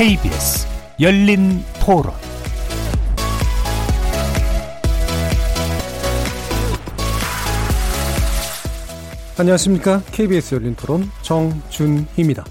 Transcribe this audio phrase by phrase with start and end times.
[0.00, 0.66] KBS
[0.98, 2.14] 열린 토론
[9.38, 10.00] 안녕하십니까.
[10.10, 12.46] KBS 열린 토론 정준희입니다.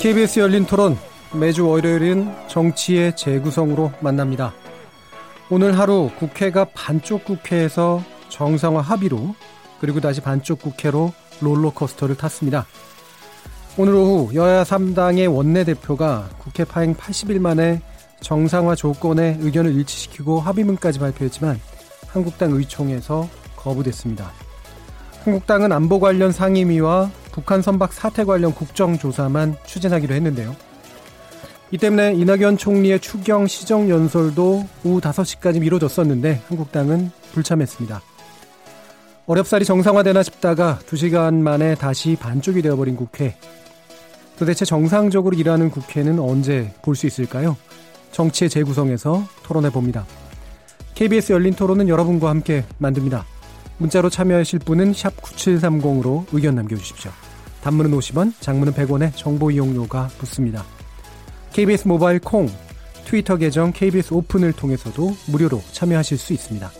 [0.00, 0.98] KBS 열린 토론
[1.32, 4.52] 매주 월요일은 정치의 재구성으로 만납니다.
[5.48, 9.36] 오늘 하루 국회가 반쪽 국회에서 정상화 합의로
[9.78, 12.66] 그리고 다시 반쪽 국회로 롤러코스터를 탔습니다.
[13.76, 17.80] 오늘 오후 여야 3당의 원내대표가 국회 파행 80일 만에
[18.20, 21.58] 정상화 조건에 의견을 일치시키고 합의문까지 발표했지만
[22.08, 24.32] 한국당 의총에서 거부됐습니다.
[25.24, 30.56] 한국당은 안보 관련 상임위와 북한 선박 사태 관련 국정조사만 추진하기로 했는데요.
[31.70, 38.02] 이 때문에 이낙연 총리의 추경 시정 연설도 오후 5시까지 미뤄졌었는데 한국당은 불참했습니다.
[39.30, 43.36] 어렵사리 정상화되나 싶다가 2시간 만에 다시 반쪽이 되어버린 국회.
[44.36, 47.56] 도대체 정상적으로 일하는 국회는 언제 볼 수 있을까요?
[48.10, 50.04] 정치의 재구성에서 토론해 봅니다.
[50.96, 53.24] KBS 열린 토론은 여러분과 함께 만듭니다.
[53.78, 57.12] 문자로 참여하실 분은 9730으로 의견 남겨주십시오.
[57.62, 60.64] 단문은 50원, 장문은 100원에 정보 이용료가 붙습니다.
[61.52, 62.48] KBS 모바일 콩,
[63.04, 66.79] 트위터 계정 KBS 오픈을 통해서도 무료로 참여하실 수 있습니다.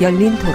[0.00, 0.54] 열린 토론.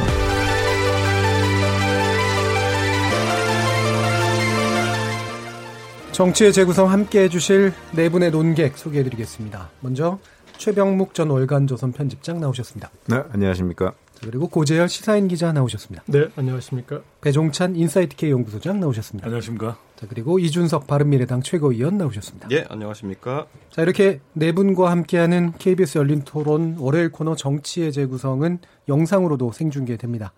[6.11, 9.69] 정치의 재구성 함께 해주실 네 분의 논객 소개해드리겠습니다.
[9.79, 10.19] 먼저
[10.57, 12.91] 최병묵 전 월간조선 편집장 나오셨습니다.
[13.07, 13.93] 네, 안녕하십니까.
[14.23, 16.03] 그리고 고재열 시사인 기자 나오셨습니다.
[16.07, 17.01] 네, 안녕하십니까.
[17.21, 19.25] 배종찬 인사이트K 연구소장 나오셨습니다.
[19.25, 19.77] 안녕하십니까.
[19.95, 22.47] 자, 그리고 이준석 바른미래당 최고위원 나오셨습니다.
[22.51, 23.47] 예, 안녕하십니까.
[23.71, 30.33] 자, 이렇게 네 분과 함께하는 KBS 열린 토론 월요일 코너 정치의 재구성은 영상으로도 생중계됩니다.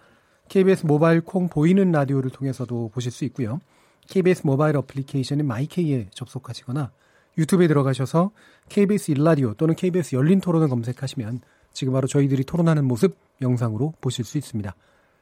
[0.48, 3.60] KBS 모바일 콩 보이는 라디오를 통해서도 보실 수 있고요.
[4.08, 6.92] KBS 모바일 어플리케이션인 마이케이에 접속하시거나
[7.38, 8.32] 유튜브에 들어가셔서
[8.70, 11.42] KBS 일라디오 또는 KBS 열린 토론을 검색하시면
[11.74, 14.76] 지금 바로 저희들이 토론하는 모습 영상으로 보실 수 있습니다.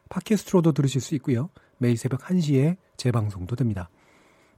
[0.09, 1.50] 팟캐스트로도 들으실 수 있고요.
[1.78, 3.89] 매일 새벽 1시에 재방송도 됩니다.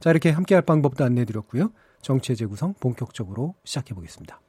[0.00, 1.70] 자, 이렇게 함께할 방법도 안내해 드렸고요.
[2.02, 4.40] 정치의 재구성 본격적으로 시작해 보겠습니다.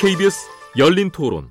[0.00, 0.48] KBS
[0.78, 1.50] 열린 토론.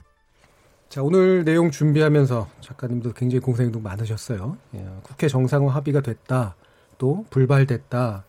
[0.90, 4.58] 자, 오늘 내용 준비하면서 작가님도 굉장히 공생도 많으셨어요.
[4.74, 6.56] 예, 국회 정상화 합의가 됐다.
[6.98, 8.26] 또 불발됐다.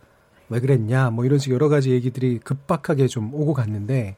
[0.51, 1.11] 왜 그랬냐.
[1.11, 4.17] 뭐 이런 식 여러 가지 얘기들이 급박하게 좀 오고 갔는데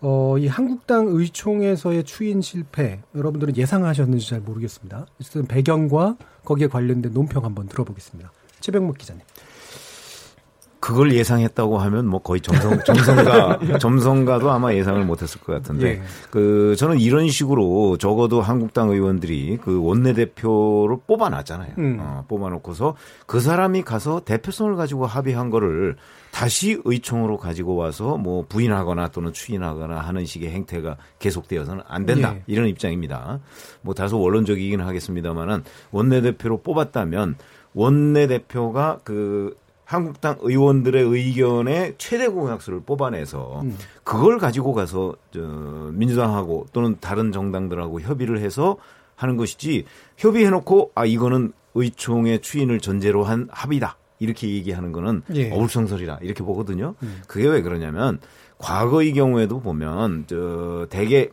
[0.00, 5.06] 어, 이 한국당 의총에서의 추인 실패 여러분들은 예상하셨는지 잘 모르겠습니다.
[5.20, 8.32] 어쨌든 배경과 거기에 관련된 논평 한번 들어보겠습니다.
[8.60, 9.22] 최병목 기자님.
[10.82, 16.02] 그걸 예상했다고 하면 뭐 거의 점성, 점성가, 점성가도 아마 예상을 못했을 것 같은데, 예.
[16.28, 21.74] 그, 저는 이런 식으로 적어도 한국당 의원들이 그 원내 대표를 뽑아놨잖아요.
[21.78, 21.98] 음.
[22.00, 25.94] 어, 뽑아놓고서 그 사람이 가서 대표성을 가지고 합의한 거를
[26.32, 32.34] 다시 의총으로 가지고 와서 뭐 부인하거나 또는 추인하거나 하는 식의 행태가 계속되어서는 안 된다.
[32.34, 32.42] 예.
[32.48, 33.38] 이런 입장입니다.
[33.82, 35.62] 뭐 다소 원론적이긴 하겠습니다만은
[35.92, 37.36] 원내 대표로 뽑았다면
[37.74, 39.56] 원내 대표가 그
[39.92, 43.76] 한국당 의원들의 의견에 최대 공약수를 뽑아내서 음.
[44.04, 45.40] 그걸 가지고 가서 저
[45.92, 48.78] 민주당하고 또는 다른 정당들하고 협의를 해서
[49.16, 49.84] 하는 것이지
[50.16, 55.50] 협의해놓고 아 이거는 의총의 추인을 전제로 한 합의다 이렇게 얘기하는 거는 예.
[55.50, 56.94] 어불성설이다 이렇게 보거든요.
[57.02, 57.20] 음.
[57.26, 58.18] 그게 왜 그러냐면
[58.56, 61.30] 과거의 경우에도 보면 저 대개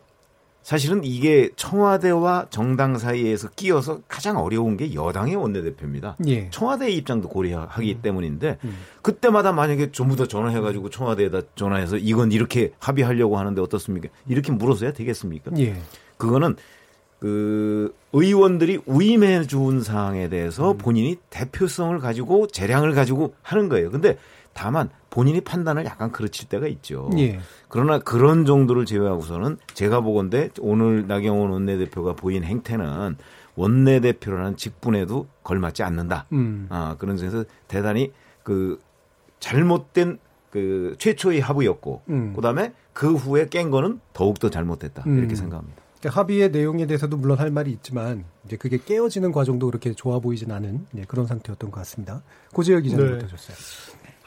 [0.61, 6.17] 사실은 이게 청와대와 정당 사이에서 끼어서 가장 어려운 게 여당의 원내대표입니다.
[6.27, 6.49] 예.
[6.49, 8.01] 청와대의 입장도 고려하기 음.
[8.01, 8.77] 때문인데 음.
[9.01, 14.09] 그때마다 만약에 전부 다 전화해가지고 청와대에다 전화해서 이건 이렇게 합의하려고 하는데 어떻습니까?
[14.27, 15.51] 이렇게 물어서야 되겠습니까?
[15.57, 15.77] 예.
[16.17, 16.55] 그거는
[17.19, 20.77] 그 의원들이 위임해 준 사항에 대해서 음.
[20.77, 23.91] 본인이 대표성을 가지고 재량을 가지고 하는 거예요.
[23.91, 24.17] 근데
[24.53, 27.09] 다만 본인이 판단을 약간 그르칠 때가 있죠.
[27.17, 27.39] 예.
[27.67, 33.15] 그러나 그런 정도를 제외하고서는 제가 보건데 오늘 나경원 원내대표가 보인 행태는
[33.55, 36.25] 원내대표라는 직분에도 걸맞지 않는다.
[36.31, 36.67] 음.
[36.69, 38.11] 아, 그런 점에서 대단히
[38.43, 38.79] 그
[39.39, 40.19] 잘못된
[40.51, 42.33] 그 최초의 합의였고 음.
[42.33, 45.03] 그다음에 그 후에 깬 거는 더욱더 잘못됐다.
[45.07, 45.19] 음.
[45.19, 45.81] 이렇게 생각합니다.
[45.99, 50.51] 그러니까 합의의 내용에 대해서도 물론 할 말이 있지만 이제 그게 깨어지는 과정도 그렇게 좋아 보이진
[50.51, 52.23] 않은 네, 그런 상태였던 것 같습니다.
[52.53, 53.13] 고재혁 기자님 네.
[53.15, 53.57] 어떠셨어요?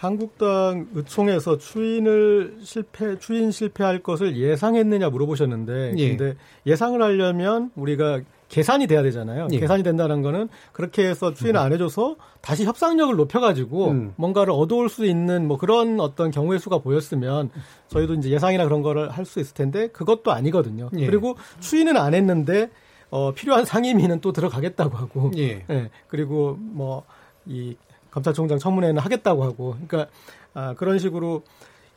[0.02, 6.08] 한국당 의총에서 추인을 실패 추인 실패할 것을 예상했느냐 물어보셨는데 예.
[6.08, 6.34] 근데
[6.66, 9.46] 예상을 하려면 우리가 계산이 돼야 되잖아요.
[9.52, 9.60] 예.
[9.60, 14.12] 계산이 된다는 거는 그렇게 해서 추인을 안 해줘서 다시 협상력을 높여가지고 음.
[14.16, 17.50] 뭔가를 얻어올 수 있는 뭐 그런 어떤 경우의 수가 보였으면
[17.86, 20.90] 저희도 이제 예상이나 그런 거를 할 수 있을 텐데 그것도 아니거든요.
[20.98, 21.06] 예.
[21.06, 22.70] 그리고 추인은 안 했는데
[23.08, 25.64] 어, 필요한 상임위는 또 들어가겠다고 하고, 예.
[25.70, 25.90] 예.
[26.08, 27.04] 그리고 뭐
[27.46, 27.76] 이
[28.12, 30.10] 검찰총장 청문회는 하겠다고 하고, 그러니까
[30.54, 31.42] 아, 그런 식으로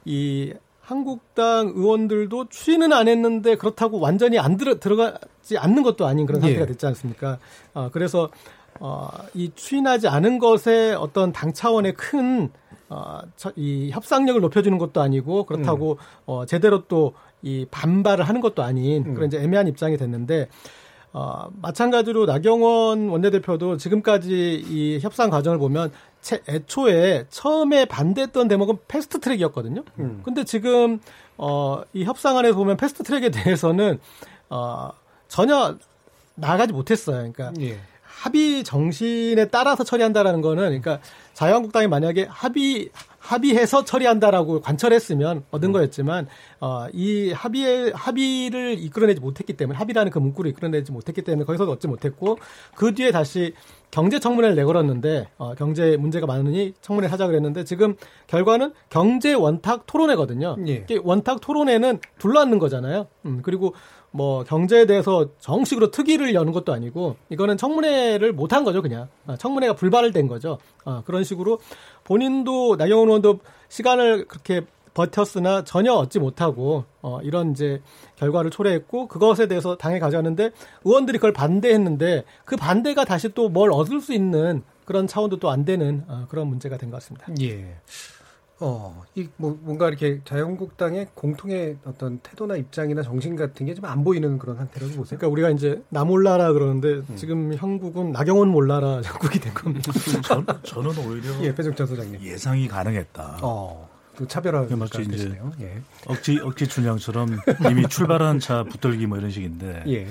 [0.05, 6.41] 이 한국당 의원들도 추인은 안 했는데 그렇다고 완전히 안 들어 들어가지 않는 것도 아닌 그런
[6.41, 6.65] 상태가 예.
[6.67, 7.39] 됐지 않습니까?
[7.73, 8.29] 어, 그래서
[8.79, 12.49] 어, 이 추인하지 않은 것에 어떤 당 차원의 큰
[12.89, 13.21] 어,
[13.55, 15.97] 이 협상력을 높여주는 것도 아니고 그렇다고 음.
[16.25, 17.13] 어, 제대로 또
[17.45, 19.13] 이 반발을 하는 것도 아닌 음.
[19.13, 20.49] 그런 이제 애매한 입장이 됐는데
[21.17, 29.21] 어, 마찬가지로 나경원 원내대표도 지금까지 이 협상 과정을 보면 채, 애초에 처음에 반대했던 대목은 fast
[29.21, 29.85] track이었거든요.
[29.99, 30.21] 음.
[30.25, 30.99] 근데 지금
[31.37, 34.01] 어, 이 협상안에서 보면 fast track에 대해서는
[34.49, 34.89] 어,
[35.29, 35.77] 전혀
[36.35, 37.31] 나가지 못했어요.
[37.31, 37.79] 그러니까 예.
[38.15, 40.99] 합의 정신에 따라서 처리한다라는 거는 그러니까
[41.33, 42.89] 자유한국당이 만약에 합의
[43.19, 45.73] 합의해서 처리한다라고 관철했으면 얻은 음.
[45.73, 46.27] 거였지만
[46.59, 51.87] 어, 이 합의의 합의를 이끌어내지 못했기 때문에 합의라는 그 문구를 이끌어내지 못했기 때문에 거기서 얻지
[51.87, 52.37] 못했고
[52.75, 53.53] 그 뒤에 다시
[53.89, 57.95] 경제 청문회를 내걸었는데 어, 경제 문제가 많으니 청문회 하자 그랬는데 지금
[58.27, 60.57] 결과는 경제 원탁 토론회거든요.
[60.67, 60.85] 예.
[61.03, 63.07] 원탁 토론회는 둘러앉는 거잖아요.
[63.25, 63.73] 음, 그리고
[64.15, 69.73] 뭐 경제에 대해서 정식으로 특위를 여는 것도 아니고 이거는 청문회를 못한 거죠 그냥 아, 청문회가
[69.75, 71.59] 불발을 된 거죠 아, 그런 식으로
[72.05, 74.61] 본인도 나경원 의원도 시간을 그렇게
[74.93, 77.81] 버텼으나 전혀 얻지 못하고 어, 이런 이제
[78.15, 80.51] 결과를 초래했고 그것에 대해서 당에 가져왔는데
[80.85, 85.65] 의원들이 그걸 반대했는데 그 반대가 다시 또 뭘 얻을 수 있는 그런 차원도 또 안
[85.65, 87.27] 되는 어, 그런 문제가 된 것 같습니다.
[87.41, 87.75] 예.
[88.59, 94.03] 어, 이, 뭐, 뭔가 이렇게 자유한국당의 공통의 어떤 태도나 입장이나 정신 같은 게 좀 안
[94.05, 95.19] 보이는 그런 상태라고 보세요?
[95.19, 97.15] 그러니까 우리가 이제 나 몰라라 그러는데 음.
[97.17, 99.91] 지금 형국은 나경원 몰라라 형국이 된 겁니다.
[100.23, 101.29] 전, 저는 오히려.
[101.43, 102.21] 예, 배정찬 소장님.
[102.21, 103.39] 예상이 가능했다.
[103.41, 103.89] 어.
[104.15, 105.81] 그 차별화가 마치 이제 예.
[106.07, 107.37] 억지 억지 춘향처럼
[107.69, 110.07] 이미 출발한 차 붙들기 뭐 이런 식인데 예.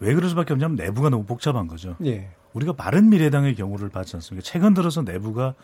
[0.00, 1.96] 왜 그럴 수밖에 없냐면 내부가 너무 복잡한 거죠.
[2.04, 2.28] 예.
[2.52, 4.44] 우리가 바른 미래당의 경우를 봤지 않습니까?
[4.44, 5.54] 최근 들어서 내부가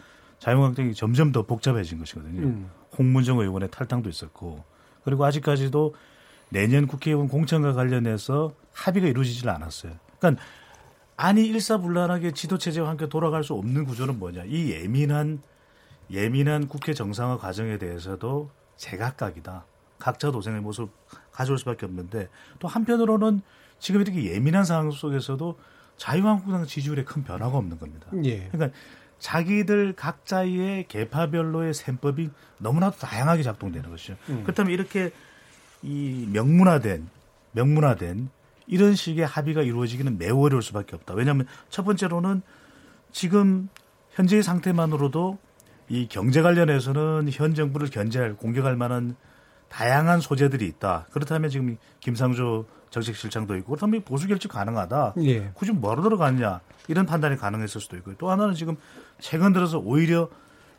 [0.45, 2.43] 자유한국당이 점점 더 복잡해진 것이거든요.
[2.43, 2.71] 음.
[2.99, 4.63] 홍문정 의원의 탈당도 있었고
[5.03, 5.95] 그리고 아직까지도
[6.51, 9.95] 내년 국회의원 공천과 관련해서 합의가 이루어지질 않았어요.
[10.19, 10.43] 그러니까
[11.17, 14.45] 아니 일사불란하게 지도 체제와 함께 돌아갈 수 없는 구조는 뭐냐?
[14.45, 15.41] 이 예민한
[16.11, 19.65] 예민한 국회 정상화 과정에 대해서도 제각각이다.
[19.99, 20.91] 각자 도생의 모습
[21.33, 23.41] 가져올 수밖에 없는데 또 한편으로는
[23.79, 25.59] 지금 이렇게 예민한 상황 속에서도
[25.97, 28.09] 자유한국당 지지율에 큰 변화가 없는 겁니다.
[28.25, 28.49] 예.
[28.49, 28.77] 그러니까
[29.25, 32.29] 자기들 각자의 계파별로의 셈법이
[32.59, 34.17] 너무나도 다양하게 작동되는 것이죠.
[34.29, 34.43] 음.
[34.43, 35.13] 그렇다면 이렇게
[35.83, 37.09] 이 명문화된
[37.53, 38.29] 명문화된
[38.67, 41.15] 이런 식의 합의가 이루어지기는 매우 어려울 수밖에 없다.
[41.15, 42.43] 왜냐하면 첫 번째로는
[43.13, 43.71] 지금
[44.11, 45.39] 현재의 상태만으로도
[45.89, 49.17] 이 경제 관련해서는 현 정부를 견제할 공격할 만한
[49.75, 51.07] 다양한 소재들이 있다.
[51.11, 55.15] 그렇다면 지금 김상조 정책실장도 있고 그렇다면 보수 결집 가능하다.
[55.25, 55.51] 예.
[55.55, 58.77] 굳이 뭐로 들어갔냐 이런 판단이 가능했을 수도 있고 또 하나는 지금
[59.19, 60.29] 최근 들어서 오히려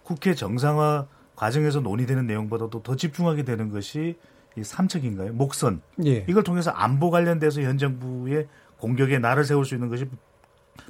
[0.03, 4.15] 국회 정상화 과정에서 논의되는 내용보다도 더 집중하게 되는 것이
[4.57, 5.33] 이 삼척인가요?
[5.33, 5.81] 목선.
[6.05, 6.25] 예.
[6.29, 8.47] 이걸 통해서 안보 관련돼서 현 정부의
[8.77, 10.05] 공격에 날을 세울 수 있는 것이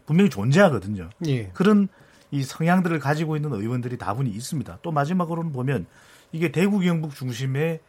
[0.05, 1.09] 분명히 존재하거든요.
[1.25, 1.47] 예.
[1.55, 1.87] 그런
[2.29, 4.77] 이 성향들을 가지고 있는 의원들이 다분히 있습니다.
[4.83, 5.87] 또 마지막으로는 보면
[6.31, 7.79] 이게 대구 경북 중심의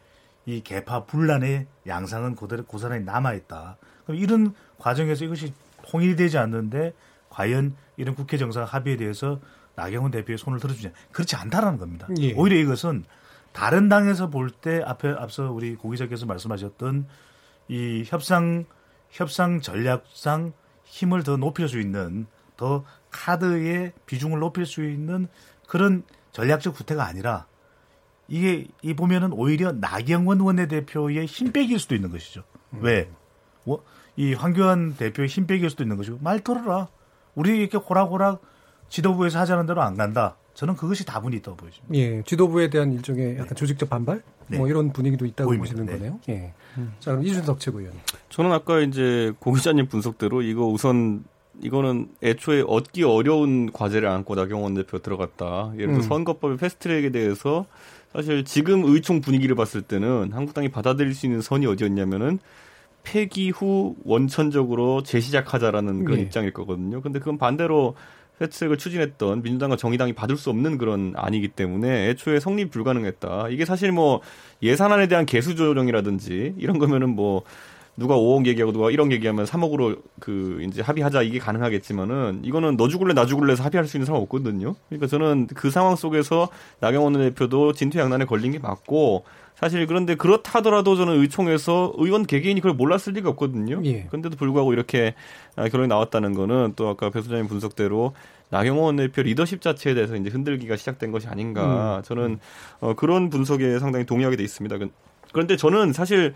[0.47, 3.77] 이 개파 분란의 양상은 그대로 고스란히 남아있다.
[4.05, 5.53] 그럼 이런 과정에서 이것이
[5.85, 6.93] 통일되지 않는데
[7.29, 9.41] 과연 이런 국회 정상 합의에 대해서
[9.75, 10.91] 나경원 대표의 손을 들어주냐.
[11.11, 12.07] 그렇지 않다라는 겁니다.
[12.19, 12.33] 예.
[12.33, 13.03] 오히려 이것은
[13.51, 17.07] 다른 당에서 볼 때 앞에 앞서 우리 고 기자께서 말씀하셨던
[17.67, 18.65] 이 협상
[19.09, 20.53] 협상 전략상
[20.85, 22.25] 힘을 더 높일 수 있는
[22.55, 25.27] 더 카드의 비중을 높일 수 있는
[25.67, 27.47] 그런 전략적 구태가 아니라
[28.27, 32.43] 이게 이 보면은 오히려 나경원 원내대표의 힘 빼기일 수도 있는 것이죠.
[32.73, 32.79] 음.
[32.81, 33.09] 왜?
[33.63, 33.83] 뭐,
[34.15, 36.87] 이 황교안 대표의 힘 빼기일 수도 있는 것이고 말 들어라.
[37.35, 38.41] 우리 이렇게 호락호락
[38.89, 40.35] 지도부에서 하자는 대로 안 간다.
[40.55, 41.93] 저는 그것이 다분히 있다고 보여집니다.
[41.93, 43.55] 예, 지도부에 대한 일종의 약간 네.
[43.55, 44.57] 조직적 반발, 네.
[44.57, 45.75] 뭐 이런 분위기도 있다고 보입니다.
[45.75, 45.99] 보시는 네.
[45.99, 46.19] 거네요.
[46.29, 46.53] 예.
[46.79, 46.95] 음.
[46.99, 47.93] 자, 그럼 이준석 최고위원.
[48.29, 51.25] 저는 아까 이제 고 기자님 분석대로 이거 우선
[51.61, 55.73] 이거는 애초에 얻기 어려운 과제를 안고 나경원 대표 들어갔다.
[55.75, 56.01] 예를 들어 음.
[56.01, 57.67] 선거법의 패스트트랙에 대해서
[58.13, 62.39] 사실 지금 의총 분위기를 봤을 때는 한국당이 받아들일 수 있는 선이 어디였냐면은
[63.03, 66.23] 폐기 후 원천적으로 재시작하자라는 그런 네.
[66.25, 67.01] 입장일 거거든요.
[67.01, 67.95] 근데 그건 반대로
[68.41, 73.49] 혜택을 추진했던 민주당과 정의당이 받을 수 없는 그런 안이기 때문에 애초에 성립 불가능했다.
[73.49, 74.21] 이게 사실 뭐
[74.61, 77.43] 예산안에 대한 개수 조정이라든지 이런 거면은 뭐
[77.97, 83.15] 누가 5억 얘기하고 누가 1억 얘기하면 3억으로 그 이제 합의하자 이게 가능하겠지만은 이거는 너 죽을래
[83.15, 84.75] 나 죽을래서 합의할 수 있는 상황 없거든요.
[84.87, 86.49] 그러니까 저는 그 상황 속에서
[86.79, 89.25] 나경원 대표도 진퇴양난에 걸린 게 맞고
[89.55, 93.81] 사실 그런데 그렇다 하더라도 저는 의총에서 의원 개개인이 그걸 몰랐을 리가 없거든요.
[93.85, 94.03] 예.
[94.03, 95.15] 그런데도 불구하고 이렇게
[95.55, 98.13] 아, 결론이 나왔다는 거는 또 아까 배 소장님 분석대로
[98.49, 101.97] 나경원 대표 리더십 자체에 대해서 이제 흔들기가 시작된 것이 아닌가.
[101.97, 102.03] 음.
[102.03, 102.39] 저는
[102.79, 104.77] 어, 그런 분석에 상당히 동의하게 돼 있습니다.
[105.31, 106.33] 그런데 저는 사실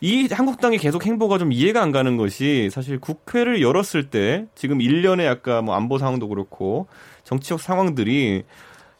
[0.00, 5.26] 이 한국당의 계속 행보가 좀 이해가 안 가는 것이 사실 국회를 열었을 때 지금 1년에
[5.26, 6.86] 아까 뭐 안보 상황도 그렇고
[7.24, 8.44] 정치적 상황들이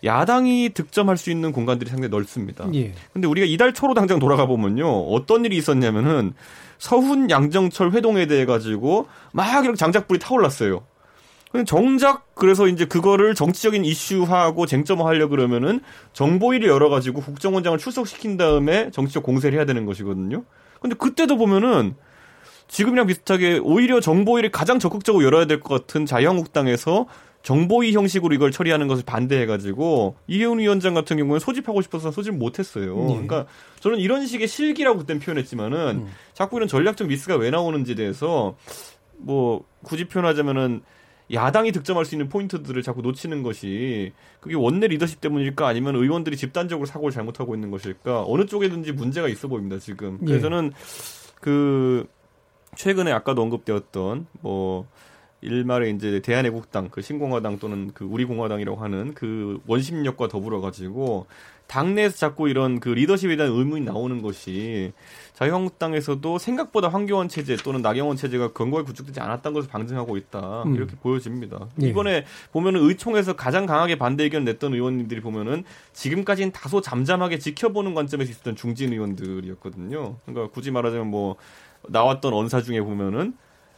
[0.04, 2.66] 야당이 득점할 수 있는 공간들이 상당히 넓습니다.
[2.74, 2.92] 예.
[3.12, 4.86] 근데 우리가 이달 초로 당장 돌아가 보면요.
[4.86, 6.34] 어떤 일이 있었냐면은
[6.78, 10.82] 서훈 양정철 회동에 대해 가지고 막 이렇게 장작불이 타올랐어요.
[11.62, 15.80] 정작 그래서 이제 그거를 정치적인 이슈화하고 쟁점화하려 그러면은
[16.12, 20.42] 정보위를 열어가지고 국정원장을 출석시킨 다음에 정치적 공세를 해야 되는 것이거든요.
[20.80, 21.94] 근데 그때도 보면은
[22.66, 27.06] 지금이랑 비슷하게 오히려 정보위를 가장 적극적으로 열어야 될 것 같은 자유한국당에서
[27.44, 32.96] 정보위 형식으로 이걸 처리하는 것을 반대해가지고 이혜훈 위원장 같은 경우는 소집하고 싶어서 소집 못했어요.
[32.96, 33.06] 네.
[33.06, 33.46] 그러니까
[33.80, 36.10] 저는 이런 식의 실기라고 그때 표현했지만은 음.
[36.32, 38.56] 자꾸 이런 전략적 미스가 왜 나오는지에 대해서
[39.18, 40.80] 뭐 굳이 표현하자면은
[41.32, 46.86] 야당이 득점할 수 있는 포인트들을 자꾸 놓치는 것이 그게 원내 리더십 때문일까 아니면 의원들이 집단적으로
[46.86, 50.18] 사고를 잘못하고 있는 것일까 어느 쪽에든지 문제가 있어 보입니다 지금.
[50.18, 50.40] 그래서 예.
[50.40, 50.72] 저는
[51.40, 52.06] 그
[52.76, 54.86] 최근에 아까도 언급되었던 뭐
[55.40, 61.26] 일말에 이제 대한애국당, 그 신공화당 또는 그 우리공화당이라고 하는 그 원심력과 더불어 가지고
[61.66, 64.92] 당내에서 자꾸 이런 그 리더십에 대한 의문이 나오는 것이
[65.34, 70.76] 자유한국당에서도 생각보다 황교안 체제 또는 나경원 체제가 견고하게 구축되지 않았다는 것을 방증하고 있다 음.
[70.76, 71.68] 이렇게 보여집니다.
[71.82, 71.88] 예.
[71.88, 78.30] 이번에 보면은 의총에서 가장 강하게 반대 의견 냈던 의원님들이 보면은 지금까지는 다소 잠잠하게 지켜보는 관점에서
[78.30, 80.16] 있었던 중진 의원들이었거든요.
[80.24, 81.36] 그러니까 굳이 말하자면 뭐
[81.88, 83.34] 나왔던 언사 중에 보면은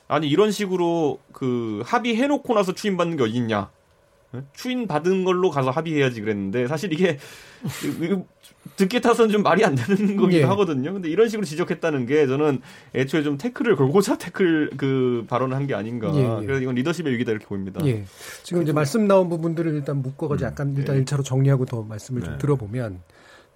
[0.09, 3.71] 아니 이런 식으로 그 합의해놓고 나서 추임받는 게 어딨냐?
[4.55, 7.19] 추인 받은 걸로 가서 합의해야지 그랬는데 사실 이게
[8.76, 10.45] 듣기 타선 좀 말이 안 되는 거기도 예.
[10.45, 10.93] 하거든요.
[10.93, 12.61] 근데 이런 식으로 지적했다는 게 저는
[12.95, 16.12] 애초에 좀 태클을 걸고자 태클 그 발언을 한 게 아닌가.
[16.14, 16.47] 예, 예.
[16.47, 17.85] 그래서 이건 리더십의 위기다 이렇게 보입니다.
[17.87, 18.05] 예.
[18.45, 20.50] 지금 이제 말씀 나온 부분들을 일단 묶어가지고 음.
[20.50, 21.05] 약간 일단 예.
[21.05, 22.38] 1차로 정리하고 더 말씀을 좀 네.
[22.38, 23.00] 들어보면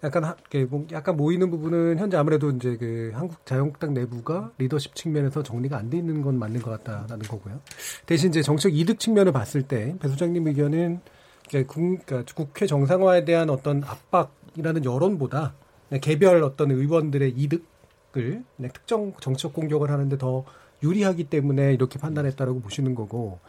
[0.02, 0.35] 약간
[0.69, 5.90] 뭐 약간 모이는 부분은 현재 아무래도 이제 그 한국 자유한국당 내부가 리더십 측면에서 정리가 안
[5.90, 7.61] 돼 있는 건 맞는 것 같다라는 거고요.
[8.07, 11.00] 대신 이제 정책 이득 측면을 봤을 때 배 소장님 의견은
[11.49, 15.54] 그러니까 국회 정상화에 대한 어떤 압박이라는 여론보다
[16.00, 20.45] 개별 어떤 의원들의 이득을 특정 정책 공격을 하는데 더
[20.83, 23.40] 유리하기 때문에 이렇게 판단했다라고 보시는 거고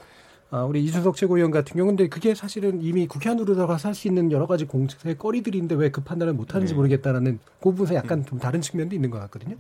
[0.54, 4.32] 아, 우리 이준석 최고위원 같은 경우는 그게 사실은 이미 국회 안으로 들어가서 할 수 있는
[4.34, 6.78] 여러 가지 공직의 거리들인데 왜 그 판단을 못 하는지 네.
[6.78, 9.56] 모르겠다라는 그 부분에서 약간 좀 다른 측면도 있는 것 같거든요.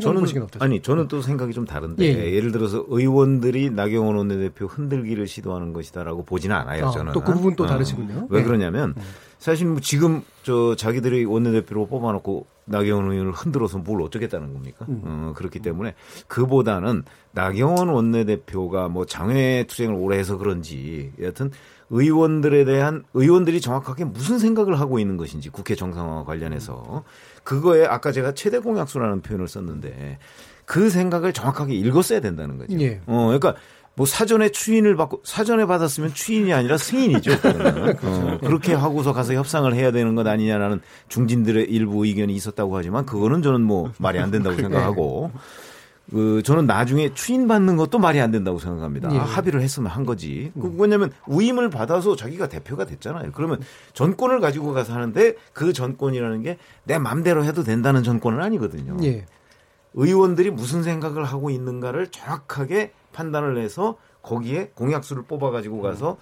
[0.00, 0.20] 저는?
[0.64, 2.32] 아니 저는 또 생각이 좀 다른데 예.
[2.34, 6.88] 예를 들어서 의원들이 나경원 원내대표 흔들기를 시도하는 것이다라고 보지는 않아요.
[6.88, 7.66] 아, 저는 또 그 부분 또 어.
[7.66, 8.26] 다르시군요.
[8.30, 8.44] 왜 네.
[8.46, 9.02] 그러냐면 음.
[9.38, 14.86] 사실 뭐 지금 저 자기들이 원내대표로 뽑아놓고 나경원 의원을 흔들어서 뭘 어쩌겠다는 겁니까?
[14.88, 15.02] 음.
[15.04, 15.94] 어, 그렇기 때문에
[16.28, 21.50] 그보다는 나경원 원내대표가 뭐 장외 투쟁을 오래 해서 그런지 여하튼
[21.90, 27.04] 의원들에 대한 의원들이 정확하게 무슨 생각을 하고 있는 것인지 국회 정상화 관련해서
[27.42, 30.18] 그거에 아까 제가 최대 공약수라는 표현을 썼는데
[30.64, 32.78] 그 생각을 정확하게 읽었어야 된다는 거죠.
[32.80, 33.00] 예.
[33.06, 33.54] 어, 그러니까
[33.96, 37.32] 뭐 사전에 추인을 받고 사전에 받았으면 추인이 아니라 승인이죠.
[38.02, 43.42] 어, 그렇게 하고서 가서 협상을 해야 되는 것 아니냐라는 중진들의 일부 의견이 있었다고 하지만 그거는
[43.42, 45.30] 저는 뭐 말이 안 된다고 생각하고
[46.10, 49.14] 그 저는 나중에 추인 받는 것도 말이 안 된다고 생각합니다.
[49.14, 49.18] 예.
[49.18, 50.50] 아, 합의를 했으면 한 거지.
[50.54, 53.30] 그 뭐냐면 우임을 받아서 자기가 대표가 됐잖아요.
[53.32, 53.60] 그러면
[53.94, 58.96] 전권을 가지고 가서 하는데 그 전권이라는 게 내 맘대로 해도 된다는 전권은 아니거든요.
[59.04, 59.24] 예.
[59.94, 66.18] 의원들이 무슨 생각을 하고 있는가를 정확하게 판단을 해서 거기에 공약수를 뽑아가지고 가서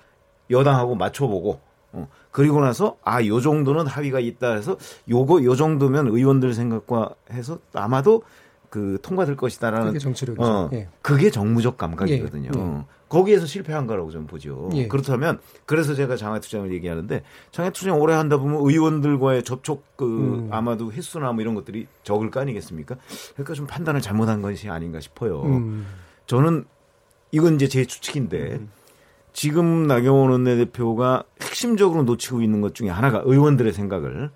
[0.50, 1.60] 여당하고 맞춰보고
[1.94, 4.76] 어, 그리고 나서 아 요 정도는 합의가 있다 해서
[5.10, 8.22] 요거 요 정도면 의원들 생각과 해서 아마도
[8.70, 10.42] 그 통과될 것이다라는 그게 정치력이죠.
[10.42, 10.88] 어, 예.
[11.02, 12.50] 그게 정무적 감각이거든요.
[12.56, 12.58] 예.
[12.60, 12.84] 예.
[13.10, 14.70] 거기에서 실패한 거라고 좀 보죠.
[14.72, 14.88] 예.
[14.88, 20.48] 그렇다면 그래서 제가 장외투쟁을 얘기하는데 장외투쟁 오래 한다 보면 의원들과의 접촉 그 음.
[20.50, 22.96] 아마도 횟수나 뭐 이런 것들이 적을 거 아니겠습니까?
[23.34, 25.42] 그러니까 좀 판단을 잘못한 것이 아닌가 싶어요.
[25.42, 25.86] 음.
[26.26, 26.64] 저는
[27.32, 28.70] 이건 이제 제 추측인데 음.
[29.32, 34.30] 지금 나경원 원내대표가 핵심적으로 놓치고 있는 것 중에 하나가 의원들의 생각을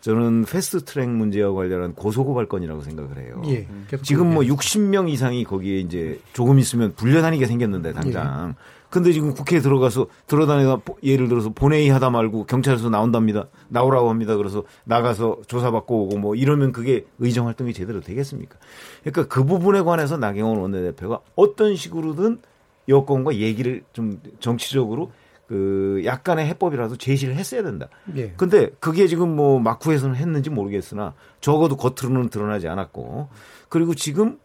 [0.00, 3.42] 저는 패스트트랙 문제와 관련한 고소고발 건이라고 생각을 해요.
[3.46, 3.66] 예,
[4.02, 8.50] 지금 뭐 60명 이상이 거기에 이제 조금 있으면 불려다니게 생겼는데 당장.
[8.50, 8.80] 예.
[8.90, 13.46] 근데 지금 국회에 들어가서 들어다니다 예를 들어서 본회의 하다 말고 경찰에서 나온답니다.
[13.68, 14.36] 나오라고 합니다.
[14.36, 18.56] 그래서 나가서 조사받고 오고 뭐 이러면 그게 의정 활동이 제대로 되겠습니까?
[19.04, 22.40] 그러니까 그 부분에 관해서 나경원 원내대표가 어떤 식으로든
[22.88, 25.12] 여권과 얘기를 좀 정치적으로
[25.50, 27.88] 그 약간의 해법이라도 제시를 했어야 된다.
[28.14, 28.30] 예.
[28.36, 33.28] 근데 그게 지금 뭐 막후에서는 했는지 모르겠으나 적어도 겉으로는 드러나지 않았고
[33.68, 34.38] 그리고 지금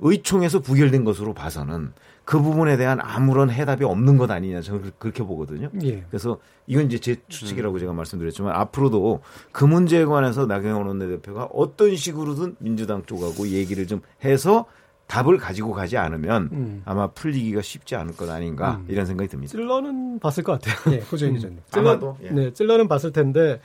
[0.00, 1.92] 의총에서 부결된 것으로 봐서는
[2.24, 5.70] 그 부분에 대한 아무런 해답이 없는 것 아니냐 저는 그렇게 보거든요.
[5.84, 6.04] 예.
[6.10, 7.78] 그래서 이건 이제 제 추측이라고 음.
[7.78, 9.20] 제가 말씀드렸지만 앞으로도
[9.52, 14.66] 그 문제에 관해서 나경원 원내대표가 어떤 식으로든 민주당 쪽하고 얘기를 좀 해서
[15.12, 16.82] 답을 가지고 가지 않으면 음.
[16.86, 18.86] 아마 풀리기가 쉽지 않을 것 아닌가 음.
[18.88, 19.50] 이런 생각이 듭니다.
[19.50, 20.90] 찔러는 봤을 것 같아요.
[20.90, 21.58] 네, 고재인 기자님.
[21.70, 22.30] 찔러, 예.
[22.30, 23.60] 네, 찔러는 봤을 텐데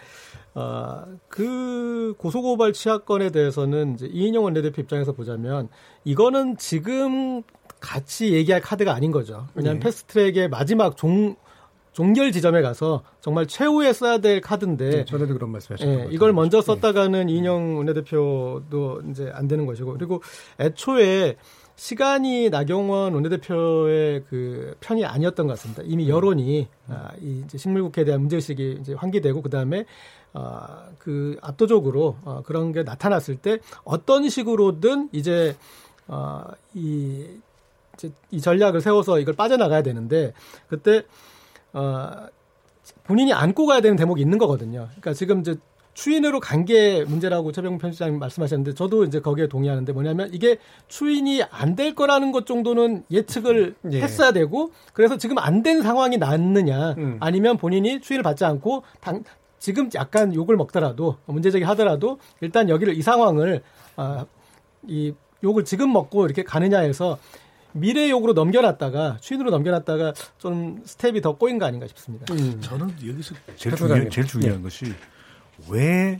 [0.55, 5.69] 어, 그 고소고발 취하권에 대해서는 이제 이인영 원내대표 입장에서 보자면
[6.03, 7.43] 이거는 지금
[7.79, 9.47] 같이 얘기할 카드가 아닌 거죠.
[9.55, 9.85] 왜냐하면 네.
[9.85, 11.37] 패스트트랙의 마지막 종
[11.97, 15.89] 종결 지점에 가서 정말 최후에 써야 될 카드인데 네, 전에도 그런 말씀하셨죠.
[15.89, 16.65] 예, 이걸 먼저 네.
[16.67, 17.33] 썼다가는 네.
[17.33, 20.21] 이인영 원내대표도 이제 안 되는 것이고 그리고
[20.59, 21.37] 애초에
[21.75, 25.81] 시간이 나경원 원내대표의 그 편이 아니었던 것 같습니다.
[25.87, 26.93] 이미 여론이 음.
[26.93, 29.85] 아, 이 이제 식물국회에 대한 문제의식이 이제 환기되고 그 다음에
[30.33, 35.55] 아, 그 압도적으로 어, 그런 게 나타났을 때 어떤 식으로든 이제
[36.07, 36.43] 어,
[36.75, 37.25] 이
[37.95, 40.33] 이제 이 전략을 세워서 이걸 빠져나가야 되는데
[40.69, 41.03] 그때
[41.77, 42.27] 어
[43.03, 44.87] 본인이 안고 가야 되는 대목이 있는 거거든요.
[44.89, 45.55] 그러니까 지금 이제
[45.93, 50.57] 추인으로 간 게 문제라고 최병 편집장님 말씀하셨는데 저도 이제 거기에 동의하는데 뭐냐면 이게
[50.87, 54.01] 추인이 안 될 거라는 것 정도는 예측을 예.
[54.01, 57.17] 했어야 되고 그래서 지금 안 된 상황이 났느냐 음.
[57.19, 59.23] 아니면 본인이 추인을 받지 않고 당,
[59.59, 63.63] 지금 약간 욕을 먹더라도 문제 제기 하더라도 일단 여기를 이 상황을
[63.95, 64.25] 아,
[64.87, 65.13] 이
[65.43, 67.17] 욕을 지금 먹고 이렇게 가느냐 해서
[67.79, 72.33] 미래 욕으로 넘겨놨다가 추인으로 넘겨놨다가 좀 스텝이 더 꼬인 거 아닌가 싶습니다.
[72.33, 72.59] 음.
[72.61, 74.63] 저는 여기서 제일, 중요, 제일 중요한 네.
[74.63, 74.93] 것이
[75.69, 76.19] 왜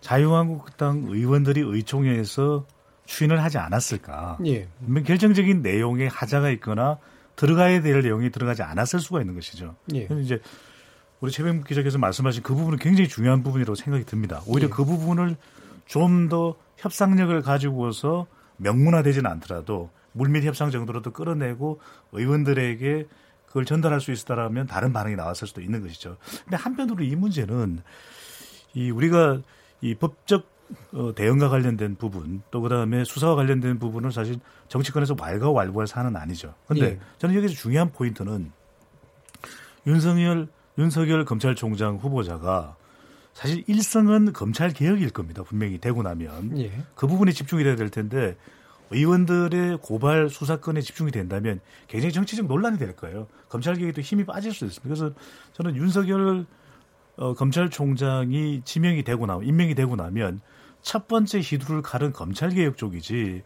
[0.00, 2.66] 자유한국당 의원들이 의총회에서
[3.06, 4.38] 추인을 하지 않았을까?
[4.46, 4.68] 예.
[5.06, 6.98] 결정적인 내용에 하자가 있거나
[7.36, 9.76] 들어가야 될 내용이 들어가지 않았을 수가 있는 것이죠.
[9.94, 10.08] 예.
[10.20, 10.40] 이제
[11.20, 14.42] 우리 최병국 기자께서 말씀하신 그 부분은 굉장히 중요한 부분이라고 생각이 듭니다.
[14.46, 14.70] 오히려 예.
[14.70, 15.36] 그 부분을
[15.86, 18.26] 좀 더 협상력을 가지고서
[18.58, 21.80] 명문화되지는 않더라도 물밑 협상 정도로도 끌어내고
[22.12, 23.06] 의원들에게
[23.46, 26.18] 그걸 전달할 수 있었다라면 다른 반응이 나왔을 수도 있는 것이죠.
[26.44, 27.80] 근데 한편으로 이 문제는
[28.74, 29.40] 이 우리가
[29.80, 30.46] 이 법적
[30.92, 36.54] 어, 대응과 관련된 부분 또 그다음에 수사와 관련된 부분은 사실 정치권에서 왈가왈부할 사안은 아니죠.
[36.66, 37.00] 근데 예.
[37.16, 38.52] 저는 여기서 중요한 포인트는
[39.86, 42.76] 윤석열 윤석열 검찰총장 후보자가
[43.32, 45.42] 사실 일성은 검찰 개혁일 겁니다.
[45.42, 46.70] 분명히 되고 나면 예.
[46.94, 48.36] 그 부분에 집중이 돼야 될 텐데
[48.90, 53.26] 의원들의 고발 수사권에 집중이 된다면 굉장히 정치적 논란이 될 거예요.
[53.48, 54.82] 검찰 개혁에도 힘이 빠질 수 있습니다.
[54.82, 55.14] 그래서
[55.52, 56.46] 저는 윤석열
[57.16, 60.40] 어, 검찰총장이 지명이 되고 나면 임명이 되고 나면
[60.82, 63.42] 첫 번째 희두를 가른 검찰 개혁 쪽이지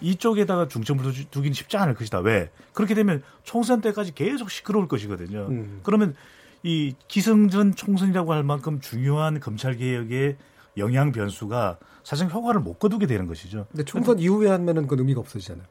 [0.00, 2.20] 이쪽에다가 중점을 두기는 쉽지 않을 것이다.
[2.20, 2.50] 왜?
[2.72, 5.46] 그렇게 되면 총선 때까지 계속 시끄러울 것이거든요.
[5.50, 5.80] 음.
[5.82, 6.14] 그러면
[6.62, 10.36] 이 기승전 총선이라고 할 만큼 중요한 검찰 개혁의
[10.78, 11.78] 영향 변수가
[12.10, 13.68] 사실 효과를 못 거두게 되는 것이죠.
[13.70, 15.64] 근데 총선 그러니까, 이후에 하면은 그 의미가 없어지잖아요.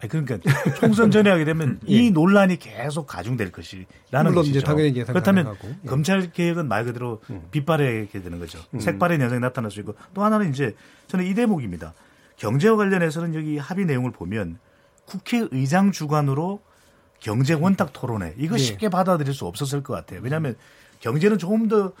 [0.00, 0.38] 아니, 그러니까
[0.80, 1.92] 총선 전에 하게 되면 예.
[1.92, 4.58] 이 논란이 계속 가중될 것이라는 물론 것이죠.
[4.58, 5.68] 이제 당연히 예상 그렇다면 가능하고.
[5.84, 5.86] 예.
[5.86, 7.42] 검찰 개혁은 말 그대로 음.
[7.50, 8.58] 빛바래게 되는 거죠.
[8.72, 8.80] 음.
[8.80, 10.74] 색발의 현상이 나타날 수 있고 또 하나는 이제
[11.08, 11.92] 저는 이 대목입니다.
[12.36, 14.58] 경제와 관련해서는 여기 합의 내용을 보면
[15.04, 16.62] 국회의장 주관으로
[17.20, 18.62] 경제 원탁 토론회 이거 네.
[18.62, 20.20] 쉽게 받아들일 수 없었을 것 같아요.
[20.22, 20.56] 왜냐하면
[21.00, 21.92] 경제는 조금 더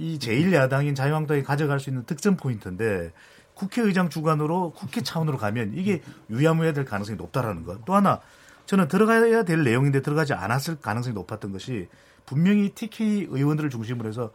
[0.00, 3.12] 이 제1야당인 자유한국당이 가져갈 수 있는 득점 포인트인데
[3.60, 7.84] 국회의장 주관으로 국회 차원으로 가면 이게 유야무야 될 가능성이 높다라는 것.
[7.84, 8.20] 또 하나
[8.64, 11.88] 저는 들어가야 될 내용인데 들어가지 않았을 가능성이 높았던 것이
[12.24, 14.30] 분명히 TK 의원들을 중심으로 해서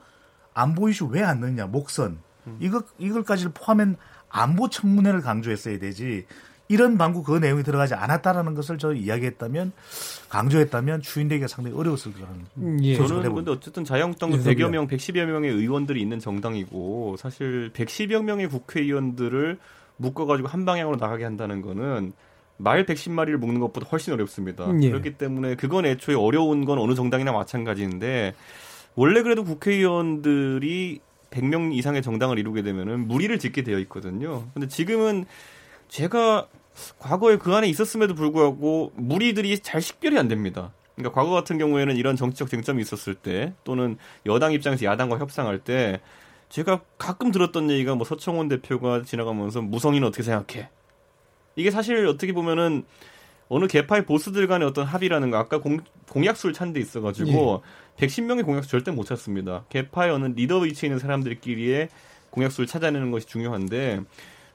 [0.54, 2.20] 안보 이슈 왜 안 넣냐 목선
[2.60, 3.98] 이거 이걸까지를 포함한
[4.30, 6.28] 안보 청문회를 강조했어야 되지
[6.68, 9.72] 이런 방구 그 내용이 들어가지 않았다라는 것을 저 이야기했다면
[10.30, 12.96] 강조했다면 추인되기가 상당히 어려웠을 거라는 음, 예.
[12.96, 19.60] 저는 근데 어쨌든 자유한국당도 100여 명, 110여 명의 의원들이 있는 정당이고 사실 110여 명의 국회의원들을
[19.98, 22.14] 묶어가지고 한 방향으로 나가게 한다는 거는
[22.58, 24.66] 말 110마리를 묶는 것보다 훨씬 어렵습니다.
[24.66, 24.90] 음, 예.
[24.90, 28.34] 그렇기 때문에 그건 애초에 어려운 건 어느 정당이나 마찬가지인데
[28.96, 31.02] 원래 그래도 국회의원들이
[31.32, 34.46] 100명 이상의 정당을 이루게 되면은 무리를 짓게 되어 있거든요.
[34.54, 35.26] 근데 지금은
[35.88, 36.48] 제가
[37.00, 40.74] 과거에 그 안에 있었음에도 불구하고 무리들이 잘 식별이 안 됩니다.
[40.96, 46.00] 그러니까 과거 같은 경우에는 이런 정치적 쟁점이 있었을 때 또는 여당 입장에서 야당과 협상할 때
[46.50, 50.70] 제가 가끔 들었던 얘기가 뭐 서청원 대표가 지나가면서 무성인은 어떻게 생각해?
[51.56, 52.84] 이게 사실 어떻게 보면은
[53.48, 57.64] 어느 개파의 보스들 간의 어떤 합의라는 거 아까 공, 공약수를 찾는 데 있어가지고
[58.02, 58.06] 예.
[58.08, 59.66] 110명의 공약수 절대 못 찾습니다.
[59.70, 61.90] 개파의 어느 리더 위치에 있는 사람들끼리의
[62.32, 64.02] 공약수를 찾아내는 것이 중요한데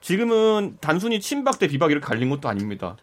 [0.01, 2.97] 지금은 단순히 친박 대 비박 이렇게 갈린 것도 아닙니다.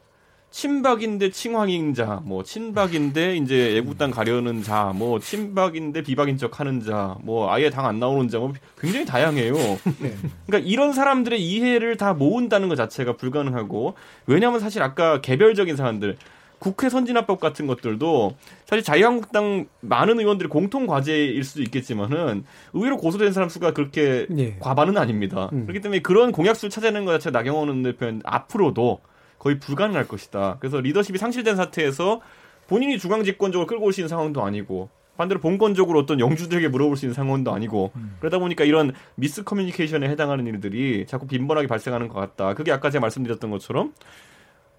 [0.50, 7.18] 친박인데 칭황인 자, 뭐 친박인데 이제 애국당 가려는 자, 뭐 친박인데 비박인 척 하는 자,
[7.22, 9.54] 뭐 아예 당 안 나오는 자, 뭐 굉장히 다양해요.
[10.00, 10.16] 네.
[10.48, 16.18] 그러니까 이런 사람들의 이해를 다 모은다는 것 자체가 불가능하고 왜냐하면 사실 아까 개별적인 사람들
[16.60, 23.50] 국회 선진화법 같은 것들도 사실 자유한국당 많은 의원들이 공통 과제일 수도 있겠지만은 의외로 고소된 사람
[23.50, 24.58] 수가 그렇게 네.
[24.60, 25.50] 과반은 아닙니다.
[25.54, 25.66] 음.
[25.66, 29.02] 그렇기 때문에 그런 공약수를 찾아내는 것 자체가 나경원 대표는 앞으로도
[29.38, 30.58] 거의 불가능할 것이다.
[30.60, 32.22] 그래서 리더십이 상실된 사태에서
[32.68, 37.06] 본인이 중앙 집권적으로 끌고 올 수 있는 상황도 아니고 반대로 본권적으로 어떤 영주들에게 물어볼 수
[37.06, 38.16] 있는 상황도 아니고 음.
[38.20, 42.54] 그러다 보니까 이런 미스 커뮤니케이션에 해당하는 일들이 자꾸 빈번하게 발생하는 것 같다.
[42.54, 43.94] 그게 아까 제가 말씀드렸던 것처럼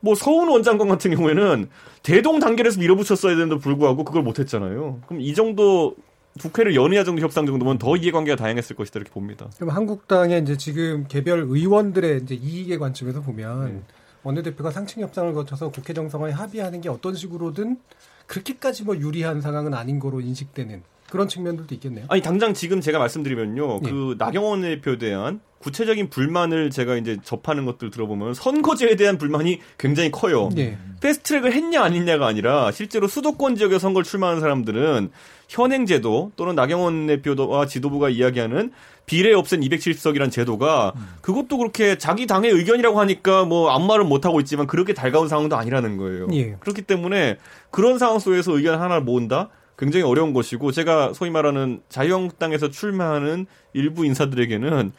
[0.00, 1.68] 뭐 서훈 원장관 같은 경우에는
[2.02, 5.00] 대동 단결해서 밀어붙였어야 되는데 불구하고 그걸 못했잖아요.
[5.06, 5.96] 그럼 이 정도
[6.40, 9.48] 국회를 연의하 정도 협상 정도면 더 이해관계가 다양했을 것이다 이렇게 봅니다.
[9.56, 13.84] 그럼 한국당의 이제 지금 개별 의원들의 이제 이익의 관점에서 보면 음.
[14.22, 17.78] 원내대표가 상층 협상을 거쳐서 국회 정상화에 합의하는 게 어떤 식으로든
[18.26, 22.06] 그렇게까지 뭐 유리한 상황은 아닌 거로 인식되는 그런 측면들도 있겠네요.
[22.08, 23.90] 아니 당장 지금 제가 말씀드리면요, 네.
[23.90, 30.10] 그 나경원 대표에 대한 구체적인 불만을 제가 이제 접하는 것들 들어보면 선거제에 대한 불만이 굉장히
[30.10, 30.50] 커요.
[30.54, 30.78] 네.
[31.00, 35.10] 패스트트랙을 했냐 안 했냐가 아니라 실제로 수도권 지역에 선거를 출마하는 사람들은
[35.48, 38.70] 현행 제도 또는 나경원 대표와 지도부가 이야기하는
[39.06, 40.92] 비례 없앤 270석이란 제도가
[41.22, 45.56] 그것도 그렇게 자기 당의 의견이라고 하니까 뭐 아무 말은 못 하고 있지만 그렇게 달가운 상황도
[45.56, 46.28] 아니라는 거예요.
[46.32, 46.56] 예.
[46.60, 47.38] 그렇기 때문에
[47.70, 54.04] 그런 상황 속에서 의견 하나를 모은다 굉장히 어려운 것이고 제가 소위 말하는 자유한국당에서 출마하는 일부
[54.04, 54.92] 인사들에게는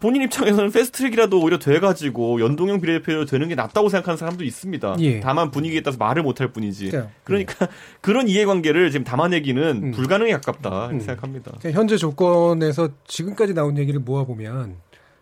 [0.00, 4.96] 본인 입장에서는 패스트트랙이라도 오히려 돼가지고 연동형 비례대표 되는 게 낫다고 생각하는 사람도 있습니다.
[5.00, 5.20] 예.
[5.20, 6.90] 다만 분위기에 따라서 말을 못할 뿐이지.
[6.90, 7.70] 그 그러니까 음.
[8.00, 9.90] 그런 이해관계를 지금 담아내기는 음.
[9.92, 11.00] 불가능에 가깝다 음.
[11.00, 11.52] 생각합니다.
[11.70, 14.76] 현재 조건에서 지금까지 나온 얘기를 모아보면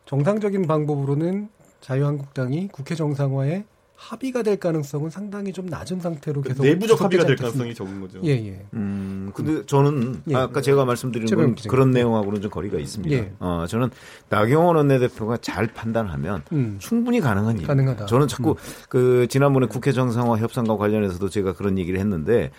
[0.07, 1.49] 정상적인 방법으로는
[1.83, 3.65] 자유한국당이 국회 정상화에
[4.09, 8.21] 합의가 될 가능성은 상당히 좀 낮은 상태로 그 계속 내부적 합의가 될 가능성이 적은 거죠.
[8.25, 8.67] 예, 예.
[8.75, 10.35] 음, 근데 저는 예.
[10.35, 13.17] 아까 제가 말씀드린 건 그런 내용하고는 좀 거리가 있습니다.
[13.17, 13.33] 예.
[13.41, 13.91] 어, 저는
[14.29, 16.77] 나경원 원내대표가 잘 판단하면 음.
[16.81, 17.67] 충분히 가능한 일.
[17.67, 18.07] 가능하다.
[18.07, 18.57] 저는 자꾸 음.
[18.91, 22.51] 그 지난번에 국회 정상화 협상과 관련해서도 제가 그런 얘기를 했는데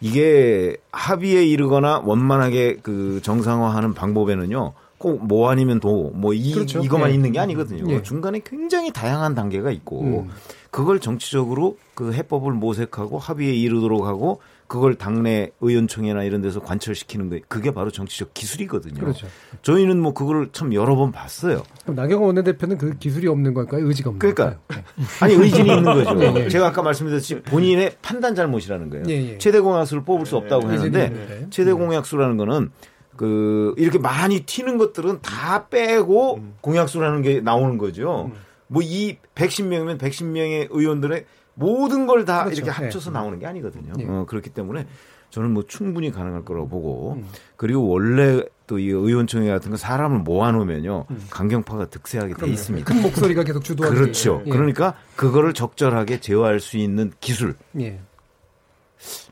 [0.00, 4.74] 이게 합의에 이르거나 원만하게 그 정상화하는 방법에는요.
[4.98, 6.80] 꼭뭐 아니면 도, 뭐 이, 그렇죠.
[6.80, 7.14] 이것만 예.
[7.14, 7.92] 있는 게 아니거든요.
[7.92, 8.02] 예.
[8.02, 10.30] 중간에 굉장히 다양한 단계가 있고, 음.
[10.74, 17.38] 그걸 정치적으로 그 해법을 모색하고 합의에 이르도록 하고 그걸 당내 의원총회나 이런 데서 관철시키는 거
[17.46, 18.98] 그게 바로 정치적 기술이거든요.
[18.98, 19.28] 그렇죠.
[19.62, 21.62] 저희는 뭐 그걸 참 여러 번 봤어요.
[21.84, 23.86] 그럼 나경원 원내대표는 그 기술이 없는 걸까요?
[23.86, 24.84] 의지가 없는 그러니까 걸까요?
[25.20, 26.20] 아니 의지는 있는 거죠.
[26.20, 26.48] 예, 예.
[26.48, 29.04] 제가 아까 말씀드렸듯이 본인의 판단 잘못이라는 거예요.
[29.06, 29.38] 예, 예.
[29.38, 32.72] 최대 공약수를 뽑을 수 없다고 했는데 최대 공약수라는 거는
[33.16, 36.54] 그 이렇게 많이 튀는 것들은 다 빼고 음.
[36.62, 38.32] 공약수라는 게 나오는 거죠.
[38.34, 38.43] 음.
[38.68, 41.24] 뭐 이 110명이면 110명의 의원들의
[41.54, 42.62] 모든 걸다 그렇죠.
[42.62, 43.14] 이렇게 합쳐서 네.
[43.18, 43.92] 나오는 게 아니거든요.
[43.96, 44.04] 네.
[44.08, 44.86] 어, 그렇기 때문에
[45.30, 47.26] 저는 뭐 충분히 가능할 거라고 보고 음.
[47.56, 51.26] 그리고 원래 또 이 의원총회 같은 거 사람을 모아놓으면요 음.
[51.30, 52.46] 강경파가 득세하게 그럼요.
[52.48, 52.92] 돼 있습니다.
[52.92, 53.94] 큰 목소리가 계속 주도하죠.
[53.94, 54.42] 그렇죠.
[54.46, 54.50] 예.
[54.50, 57.56] 그러니까 그거를 적절하게 제어할 수 있는 기술.
[57.80, 58.00] 예.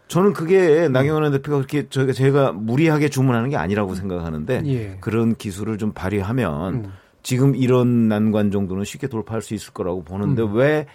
[0.09, 4.97] 저는 그게 나경원 대표가 그렇게 저희가 제가 무리하게 주문하는 게 아니라고 생각하는데 예.
[5.01, 6.93] 그런 기술을 좀 발휘하면 음.
[7.23, 10.55] 지금 이런 난관 정도는 쉽게 돌파할 수 있을 거라고 보는데 음.
[10.55, 10.87] 왜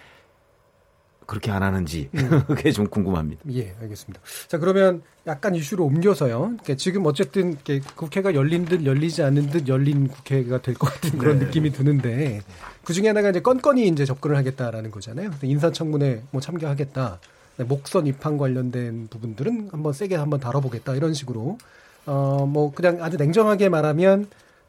[1.26, 2.42] 그렇게 안 하는지 음.
[2.48, 3.42] 그게 좀 궁금합니다.
[3.52, 4.20] 예, 알겠습니다.
[4.46, 6.38] 자, 그러면 약간 이슈로 옮겨서요.
[6.38, 7.56] 그러니까 지금 어쨌든
[7.96, 11.44] 국회가 열린 듯 열리지 않는 듯 열린 국회가 될 것 같은 그런 네.
[11.46, 12.40] 느낌이 드는데
[12.84, 15.30] 그 중에 하나가 이제 건건히 이제 접근을 하겠다라는 거잖아요.
[15.42, 17.20] 인사청문회 뭐 참가하겠다.
[17.58, 21.58] 네, 목선 입항 관련된 부분들은 한번 세게 한번 다뤄보겠다 이런 식으로
[22.06, 24.28] 어 뭐 그냥 아주 냉정하게 말하면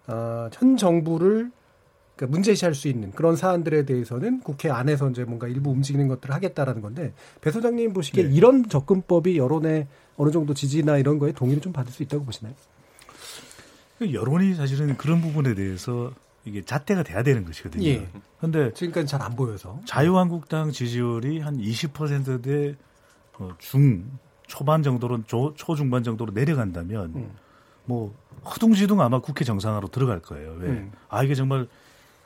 [0.09, 1.51] 어, 현 정부를
[2.15, 6.81] 그 문제시할 수 있는 그런 사안들에 대해서는 국회 안에서 이제 뭔가 일부 움직이는 것들을 하겠다라는
[6.81, 8.29] 건데 배 소장님 보시기에 네.
[8.35, 12.53] 이런 접근법이 여론의 어느 정도 지지나 이런 거에 동의를 좀 받을 수 있다고 보시나요?
[13.99, 16.11] 그 여론이 사실은 그런 부분에 대해서
[16.43, 17.85] 이게 잣대가 돼야 되는 것이거든요.
[17.85, 18.07] 예.
[18.39, 22.75] 근데 지금까지 잘 안 보여서 자유한국당 지지율이 한 20%대
[23.37, 24.09] 어, 중
[24.47, 27.31] 초반 정도로 초, 초중반 정도로 내려간다면 음.
[27.89, 28.13] 뭐
[28.45, 30.55] 허둥지둥 아마 국회 정상화로 들어갈 거예요.
[30.59, 30.69] 왜?
[30.69, 30.91] 음.
[31.09, 31.67] 아 이게 정말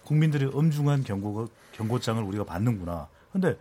[0.04, 3.08] 국민들의 엄중한 경고 경고장을 우리가 받는구나.
[3.32, 3.58] 근데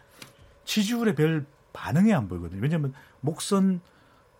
[0.64, 2.60] 지지율에 별 반응이 안 보이거든요.
[2.60, 3.80] 왜냐하면 목선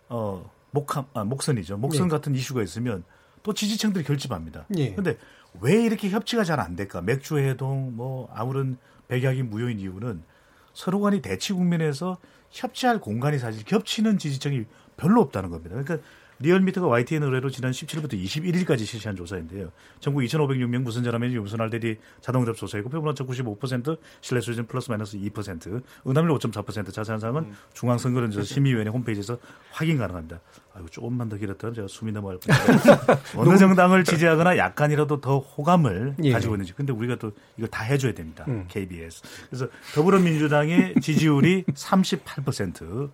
[0.09, 1.77] 어 목함 아 목선이죠.
[1.77, 2.11] 목선 네.
[2.11, 3.05] 같은 이슈가 있으면
[3.43, 4.65] 또 지지층들이 결집합니다.
[4.67, 5.17] 그런데 예.
[5.61, 7.01] 왜 이렇게 협치가 잘 안 될까?
[7.01, 10.21] 맥주 해동, 뭐 아무런 백약이 무효인 이유는
[10.73, 12.17] 서로 간이 대치 국면에서
[12.51, 14.65] 협치할 공간이 사실 겹치는 지지층이
[14.97, 15.75] 별로 없다는 겁니다.
[15.81, 16.05] 그러니까
[16.43, 19.71] 리얼미터가 YTN 의뢰로 지난 17일부터 21일까지 실시한 조사인데요.
[20.01, 25.81] 전국 2,506명 무선 전화면 용선할 대디 자동응답 조사이고 표본오차 95% 신뢰 수준 플러스 마이너스 2%
[26.05, 27.55] 응답률 5.4% 자세한 사항은 음.
[27.73, 29.37] 중앙선거론조사 심의위원회 홈페이지에서
[29.71, 30.41] 확인 가능합니다.
[30.75, 32.97] 아이고 조금만 더 길었다면 제가 숨이 넘어갈 뻔했어요.
[33.37, 36.31] 어느 정당을 지지하거나 약간이라도 더 호감을 예.
[36.33, 36.73] 가지고 있는지.
[36.73, 38.43] 근데 우리가 또 이걸 다 해줘야 됩니다.
[38.49, 38.65] 음.
[38.67, 39.21] KBS.
[39.49, 43.11] 그래서 더불어민주당의 지지율이 38%,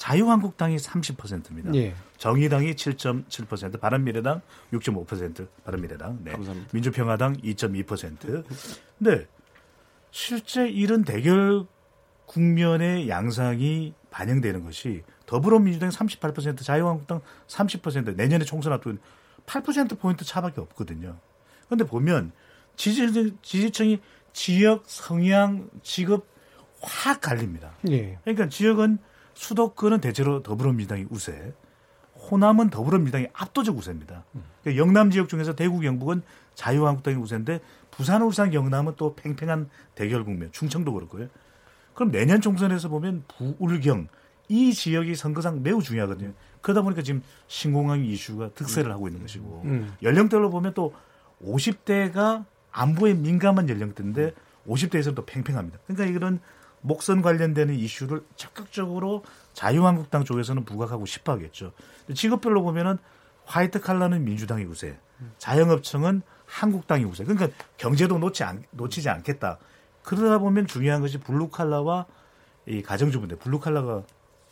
[0.00, 1.74] 자유한국당이 30%입니다.
[1.74, 1.94] 예.
[2.16, 4.40] 정의당이 7.7%, 바른미래당
[4.72, 6.32] 6.5%, 바른미래당, 네.
[6.32, 6.70] 감사합니다.
[6.72, 8.44] 민주평화당 2.2%.
[8.98, 9.28] 근데
[10.10, 11.66] 실제 이런 대결
[12.24, 18.96] 국면의 양상이 반영되는 것이 더불어민주당 38%, 자유한국당 30%, 내년에 총선 앞두고
[19.44, 21.18] 8%포인트 차밖에 없거든요.
[21.66, 22.32] 그런데 보면
[22.74, 24.00] 지지층, 지지층이
[24.32, 26.26] 지역, 성향, 직업
[26.80, 27.74] 확 갈립니다.
[27.90, 28.16] 예.
[28.24, 28.98] 그러니까 지역은
[29.34, 31.52] 수도권은 대체로 더불어민주당이 우세,
[32.30, 34.24] 호남은 더불어민주당이 압도적 우세입니다.
[34.62, 36.22] 그러니까 영남 지역 중에서 대구, 경북은
[36.54, 41.28] 자유한국당이 우세인데 부산, 울산, 경남은 또 팽팽한 대결 국면, 충청도 그렇고요.
[41.94, 44.08] 그럼 내년 총선에서 보면 부울경
[44.48, 46.32] 이 지역이 선거상 매우 중요하거든요.
[46.60, 49.94] 그러다 보니까 지금 신공항 이슈가 특세를 하고 있는 것이고 음.
[50.02, 50.92] 연령대로 보면 또
[51.44, 54.34] 50대가 안보에 민감한 연령대인데
[54.66, 55.78] 50대에서는 또 팽팽합니다.
[55.86, 56.40] 그러니까 이런
[56.82, 61.72] 목선 관련되는 이슈를 적극적으로 자유한국당 쪽에서는 부각하고 싶어 하겠죠.
[62.14, 62.98] 직업별로 보면은
[63.44, 64.98] 화이트 칼라는 민주당이 우세,
[65.38, 67.24] 자영업층은 한국당이 우세.
[67.24, 69.58] 그러니까 경제도 놓지 않, 놓치지 않겠다.
[70.02, 72.06] 그러다 보면 중요한 것이 블루 칼라와
[72.66, 74.02] 이 가정주부인데 블루 칼라가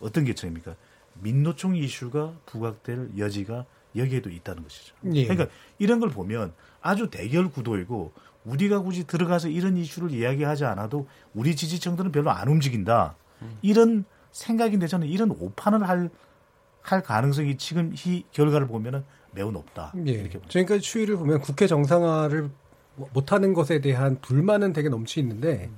[0.01, 0.75] 어떤 계층입니까?
[1.21, 3.65] 민노총 이슈가 부각될 여지가
[3.97, 4.95] 여기에도 있다는 것이죠.
[5.15, 5.27] 예.
[5.27, 8.13] 그러니까 이런 걸 보면 아주 대결 구도이고
[8.45, 13.15] 우리가 굳이 들어가서 이런 이슈를 이야기하지 않아도 우리 지지층들은 별로 안 움직인다.
[13.63, 16.11] 이런 생각인데 저는 이런 오판을 할,
[16.83, 19.93] 할 가능성이 지금 이 결과를 보면은 매우 높다.
[20.07, 20.13] 예.
[20.13, 22.51] 이렇게 그러니까 추이를 보면 국회 정상화를
[23.13, 25.71] 못하는 것에 대한 불만은 되게 넘치는데,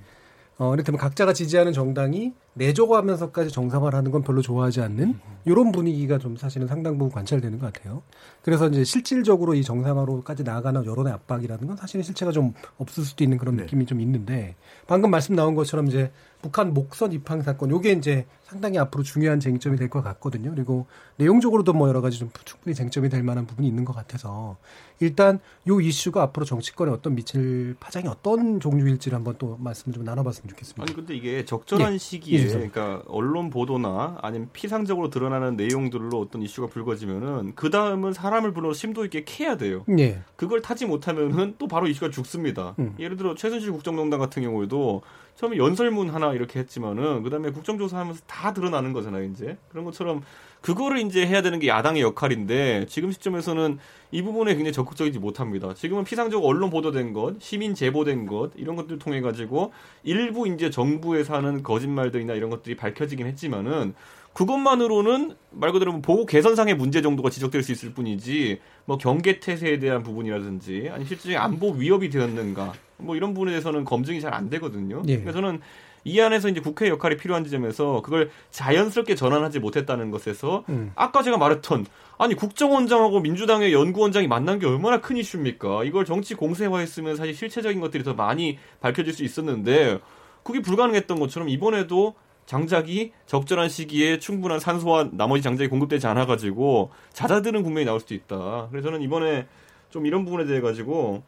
[0.58, 6.18] 어, 이를테면 각자가 지지하는 정당이 내조고 하면서까지 정상화를 하는 건 별로 좋아하지 않는 이런 분위기가
[6.18, 8.02] 좀 사실은 상당 부분 관찰되는 것 같아요.
[8.42, 13.38] 그래서 이제 실질적으로 이 정상화로까지 나아가는 여론의 압박이라는 건 사실은 실체가 좀 없을 수도 있는
[13.38, 13.62] 그런 네.
[13.62, 16.10] 느낌이 좀 있는데 방금 말씀 나온 것처럼 이제
[16.42, 20.50] 북한 목선 입항 사건 요게 이제 상당히 앞으로 중요한 쟁점이 될 것 같거든요.
[20.54, 20.86] 그리고
[21.16, 24.56] 내용적으로도 뭐 여러 가지 좀 충분히 쟁점이 될 만한 부분이 있는 것 같아서
[25.00, 30.48] 일단 요 이슈가 앞으로 정치권에 어떤 미칠 파장이 어떤 종류일지를 한번 또 말씀 좀 나눠봤으면
[30.50, 30.82] 좋겠습니다.
[30.82, 31.98] 아니 근데 이게 적절한 예.
[31.98, 32.48] 시기에 예.
[32.54, 39.04] 그러니까 언론 보도나 아니면 피상적으로 드러나는 내용들로 어떤 이슈가 불거지면은 그 다음은 사람을 불러 심도
[39.04, 39.84] 있게 캐야 돼요.
[39.98, 40.22] 예.
[40.36, 42.74] 그걸 타지 못하면은 또 바로 이슈가 죽습니다.
[42.78, 42.94] 음.
[42.98, 45.02] 예를 들어 최순실 국정농단 같은 경우에도
[45.36, 49.56] 처음에 연설문 하나 이렇게 했지만은 그 다음에 국정조사하면서 다 드러나는 거잖아요, 이제.
[49.70, 50.22] 그런 것처럼
[50.60, 53.78] 그거를 이제 해야 되는 게 야당의 역할인데 지금 시점에서는
[54.12, 55.72] 이 부분에 굉장히 적극적이지 못합니다.
[55.74, 61.34] 지금은 피상적 언론 보도된 것, 시민 제보된 것 이런 것들 통해 가지고 일부 이제 정부에서
[61.34, 63.94] 하는 거짓말들이나 이런 것들이 밝혀지긴 했지만은
[64.32, 69.78] 그것만으로는 말 그대로 뭐 보고 개선상의 문제 정도가 지적될 수 있을 뿐이지 뭐 경계 태세에
[69.78, 75.02] 대한 부분이라든지 아니 실제 안보 위협이 되었는가 뭐 이런 부분에 대해서는 검증이 잘 안 되거든요.
[75.08, 75.16] 예.
[75.18, 75.60] 그래서 저는
[76.04, 80.92] 이 안에서 이제 국회 역할이 필요한 지점에서 그걸 자연스럽게 전환하지 못했다는 것에서 음.
[80.94, 81.86] 아까 제가 말했던
[82.18, 85.84] 아니 국정원장하고 민주당의 연구원장이 만난 게 얼마나 큰 이슈입니까?
[85.84, 90.00] 이걸 정치 공세화했으면 사실 실체적인 것들이 더 많이 밝혀질 수 있었는데
[90.42, 92.14] 그게 불가능했던 것처럼 이번에도
[92.46, 98.68] 장작이 적절한 시기에 충분한 산소와 나머지 장작이 공급되지 않아 가지고 잦아드는 국면이 나올 수도 있다.
[98.70, 99.46] 그래서 저는 이번에
[99.90, 101.22] 좀 이런 부분에 대해 가지고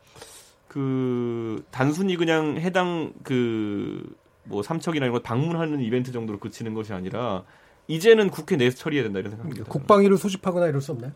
[0.66, 4.02] 그 단순히 그냥 해당 그
[4.44, 7.44] 뭐 삼척이나 이런 거 방문하는 이벤트 정도로 그치는 것이 아니라
[7.88, 9.64] 이제는 국회 내에서 처리해야 된다 이런 생각입니다.
[9.64, 11.12] 국방위를 소집하거나 이럴 수 없나요?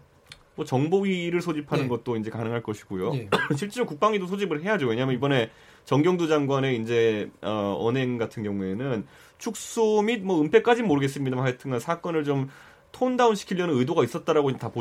[0.57, 1.89] 뭐 정보위를 소집하는 예.
[1.89, 3.15] 것도 이제 가능할 것이고요.
[3.15, 3.29] 예.
[3.57, 4.87] 실제로 국방위도 소집을 해야죠.
[4.87, 5.51] 왜냐하면 이번에
[5.85, 9.07] 정경두 장관의 이제 어, 언행 같은 경우에는
[9.39, 12.49] 축소 및 뭐 은폐까지는 모르겠습니다만 하여튼간 사건을 좀
[12.91, 14.73] 톤다운 시키려는 의도가 있었다라고 다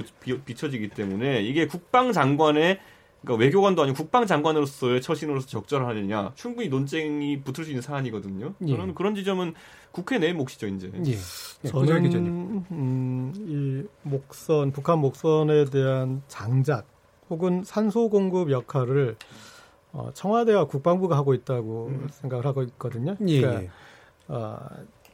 [0.46, 2.80] 비춰지기 때문에 이게 국방장관의
[3.26, 8.54] 그러니까 외교관도 아니고 국방장관으로서의 처신으로서 적절하느냐 충분히 논쟁이 붙을 수 있는 사안이거든요.
[8.62, 8.68] 예.
[8.68, 9.56] 저는 그런 지점은
[9.92, 10.92] 국회 내 몫이죠 이제.
[10.94, 11.12] 예.
[11.12, 11.68] 예.
[11.68, 16.86] 저는 음, 이 목선 북한 목선에 대한 장작
[17.30, 19.18] 혹은 산소 공급 역할을
[19.92, 22.08] 어, 청와대와 국방부가 하고 있다고 음.
[22.12, 23.16] 생각을 하고 있거든요.
[23.28, 23.42] 예.
[23.42, 23.74] 그러니까
[24.28, 24.58] 어,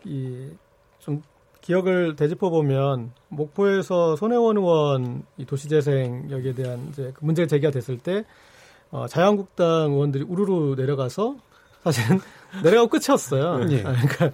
[0.04, 1.22] 이좀
[1.62, 7.98] 기억을 되짚어 보면 목포에서 손혜원 의원 이 도시재생 여기에 대한 이제 그 문제가 제기가 됐을
[7.98, 8.26] 때
[8.90, 11.38] 어, 자유한국당 의원들이 우르르 내려가서
[11.84, 12.20] 사실은
[12.64, 13.68] 내려가고 끝이었어요.
[13.72, 13.82] 예.
[13.82, 14.32] 그러니까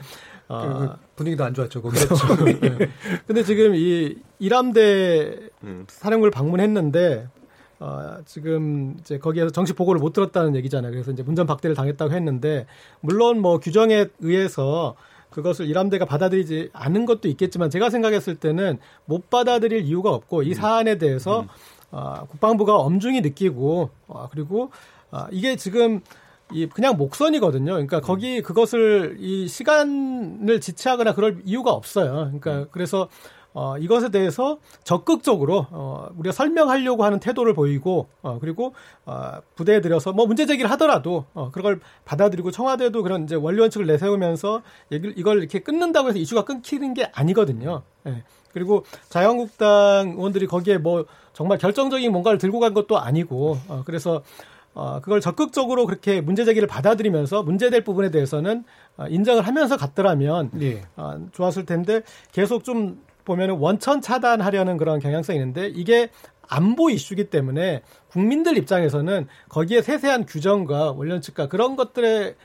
[0.50, 1.82] 어, 분위기도 안 좋았죠.
[1.82, 2.16] 거기서.
[2.16, 2.46] 그렇죠.
[2.60, 2.90] 네.
[3.28, 5.86] 근데 지금 이 이람대 음.
[5.88, 7.28] 사령부를 방문했는데
[7.80, 10.92] 어, 지금 이제 거기에서 정식 보고를 못 들었다는 얘기잖아요.
[10.92, 12.66] 그래서 이제 문전 박대를 당했다고 했는데
[13.02, 14.96] 물론 뭐 규정에 의해서
[15.30, 20.54] 그것을 이람대가 받아들이지 않은 것도 있겠지만 제가 생각했을 때는 못 받아들일 이유가 없고 이 음.
[20.54, 21.48] 사안에 대해서 음.
[21.92, 24.72] 어, 국방부가 엄중히 느끼고 어, 그리고
[25.12, 26.02] 어, 이게 지금
[26.52, 27.74] 이 그냥 목선이거든요.
[27.74, 32.14] 그러니까 거기 그것을 이 시간을 지체하거나 그럴 이유가 없어요.
[32.14, 32.66] 그러니까 음.
[32.72, 33.10] 그래서
[33.60, 40.14] 어, 이것에 대해서 적극적으로 어, 우리가 설명하려고 하는 태도를 보이고 어, 그리고 어, 부대에 들여서
[40.14, 45.40] 뭐 문제 제기를 하더라도 어, 그걸 받아들이고 청와대도 그런 이제 원리 원칙을 내세우면서 얘기를 이걸
[45.40, 47.82] 이렇게 끊는다고 해서 이슈가 끊기는 게 아니거든요.
[48.06, 48.24] 예.
[48.54, 54.22] 그리고 자유한국당 의원들이 거기에 뭐 정말 결정적인 뭔가를 들고 간 것도 아니고 어, 그래서
[54.76, 58.66] 어, 그걸 적극적으로 그렇게 문제 제기를 받아들이면서 문제될 부분에 대해서는
[58.98, 60.84] 어, 인정을 하면서 갔더라면 예.
[60.96, 66.10] 어, 좋았을 텐데 계속 좀 보면은 원천 차단하려는 그런 경향성이 있는데 이게
[66.48, 72.36] 안보 이슈기 때문에 국민들 입장에서는 거기에 세세한 규정과 원론칙과 그런 것들에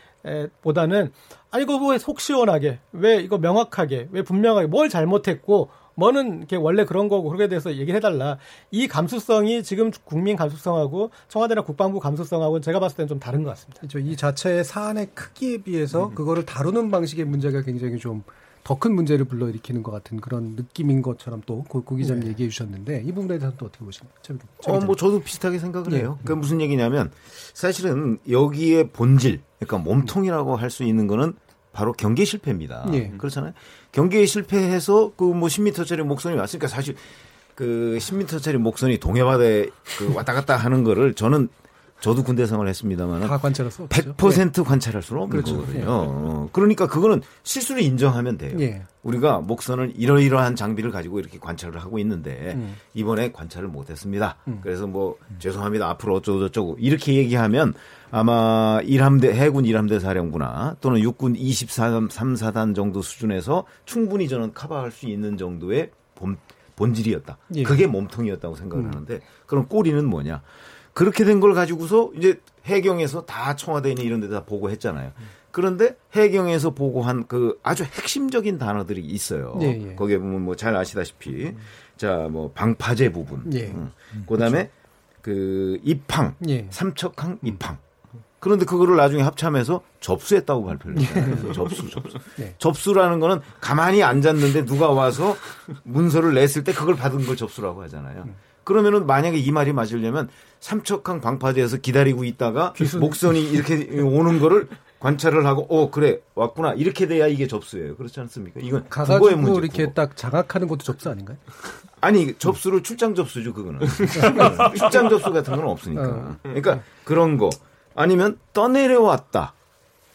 [0.60, 1.12] 보다는
[1.52, 6.84] 아니 이거 왜 속 시원하게 왜 이거 명확하게 왜 분명하게 뭘 잘못했고 뭐는 이렇게 원래
[6.84, 8.38] 그런 거고 그렇게 대해서 얘기를 해달라.
[8.70, 13.80] 이 감수성이 지금 국민 감수성하고 청와대나 국방부 감수성하고는 제가 봤을 때는 좀 다른 것 같습니다.
[13.80, 13.98] 그렇죠.
[13.98, 16.14] 이 자체의 사안의 크기에 비해서 음.
[16.14, 18.24] 그거를 다루는 방식의 문제가 굉장히 좀
[18.64, 22.28] 더 큰 문제를 불러일으키는 것 같은 그런 느낌인 것처럼 또 고, 고 기자님 네.
[22.30, 24.14] 얘기해 주셨는데 이 부분에 대해서는 또 어떻게 보십니까?
[24.66, 25.98] 어, 뭐 저도 비슷하게 생각을 네.
[25.98, 26.18] 해요.
[26.22, 27.10] 그러니까 무슨 얘기냐면
[27.54, 31.34] 사실은 여기에 본질, 그러니까 몸통이라고 할 수 있는 거는
[31.72, 32.86] 바로 경계 실패입니다.
[32.90, 33.10] 네.
[33.18, 33.52] 그렇잖아요.
[33.92, 36.94] 경계에 실패해서 그 뭐 10m짜리 목선이 왔으니까 사실
[37.54, 39.66] 그 10m짜리 목선이 동해바다에
[39.98, 41.48] 그 왔다 갔다 하는 거를 저는
[42.02, 44.14] 저도 군대 생활을 했습니다만 다 관찰할 수 없죠.
[44.16, 44.62] 100% 네.
[44.62, 45.60] 관찰할 수는 없는 그렇죠.
[45.60, 45.78] 거거든요.
[45.78, 45.84] 네.
[45.86, 48.56] 어, 그러니까 그거는 실수를 인정하면 돼요.
[48.58, 48.82] 네.
[49.04, 52.74] 우리가 목선을 이러이러한 장비를 가지고 이렇게 관찰을 하고 있는데 음.
[52.94, 54.36] 이번에 관찰을 못했습니다.
[54.48, 54.58] 음.
[54.62, 55.88] 그래서 뭐 죄송합니다.
[55.90, 57.72] 앞으로 어쩌고 저쩌고 이렇게 얘기하면
[58.10, 65.36] 아마 일함대 해군 일함대 사령부나 또는 육군 23사단 정도 수준에서 충분히 저는 커버할 수 있는
[65.36, 66.36] 정도의 본,
[66.74, 67.38] 본질이었다.
[67.54, 67.62] 예.
[67.62, 68.90] 그게 몸통이었다고 생각을 음.
[68.90, 70.42] 하는데 그럼 꼬리는 뭐냐?
[70.94, 75.12] 그렇게 된 걸 가지고서 이제 해경에서 다 청와대에 이런 데다 보고했잖아요.
[75.50, 79.58] 그런데 해경에서 보고한 그 아주 핵심적인 단어들이 있어요.
[79.60, 79.94] 예, 예.
[79.94, 81.58] 거기에 보면 뭐 잘 아시다시피 음.
[81.96, 83.66] 자뭐 방파제 부분, 예.
[83.66, 83.92] 음.
[84.28, 84.70] 그다음에 그렇죠.
[85.22, 86.66] 그 입항, 예.
[86.70, 87.78] 삼척항 입항.
[88.40, 91.36] 그런데 그거를 나중에 합참해서 접수했다고 발표를 했어요.
[91.48, 91.52] 예.
[91.52, 92.18] 접수, 접수.
[92.36, 92.54] 네.
[92.58, 95.36] 접수라는 거는 가만히 앉았는데 누가 와서
[95.84, 98.26] 문서를 냈을 때 그걸 받은 걸 접수라고 하잖아요.
[98.62, 98.64] 음.
[98.64, 100.28] 그러면은 만약에 이 말이 맞으려면
[100.60, 103.00] 삼척항 방파제에서 기다리고 있다가 귀순.
[103.00, 104.68] 목선이 이렇게 오는 거를
[105.00, 107.96] 관찰을 하고 어 그래 왔구나 이렇게 돼야 이게 접수예요.
[107.96, 108.60] 그렇지 않습니까?
[108.62, 109.58] 이건 국어의 문제.
[109.60, 109.94] 이렇게 국어.
[109.94, 111.36] 딱 장악하는 것도 접수 아닌가요?
[112.00, 113.80] 아니 접수를 출장 접수죠 그거는
[114.76, 116.02] 출장 접수 같은 건 없으니까.
[116.08, 116.36] 어.
[116.44, 117.50] 그러니까 그런 거
[117.96, 119.54] 아니면 떠내려왔다.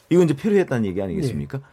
[0.10, 1.58] 이건 이제 필요했다는 얘기 아니겠습니까?
[1.58, 1.64] 네.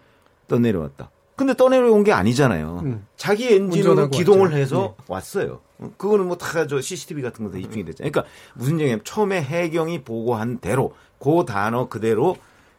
[0.48, 1.10] 떠내려왔다.
[1.36, 2.80] 근데 떠내려온 게 아니잖아요.
[2.84, 3.06] 음.
[3.16, 4.56] 자기 엔진으로 기동을 왔죠.
[4.56, 5.04] 해서 네.
[5.08, 5.60] 왔어요.
[5.96, 8.10] 그거는 뭐 다 저 CCTV 같은 거 다 입증이 됐잖아요.
[8.10, 12.36] 그러니까 무슨 얘기냐면 처음에 해경이 보고한 대로 그 단어 그대로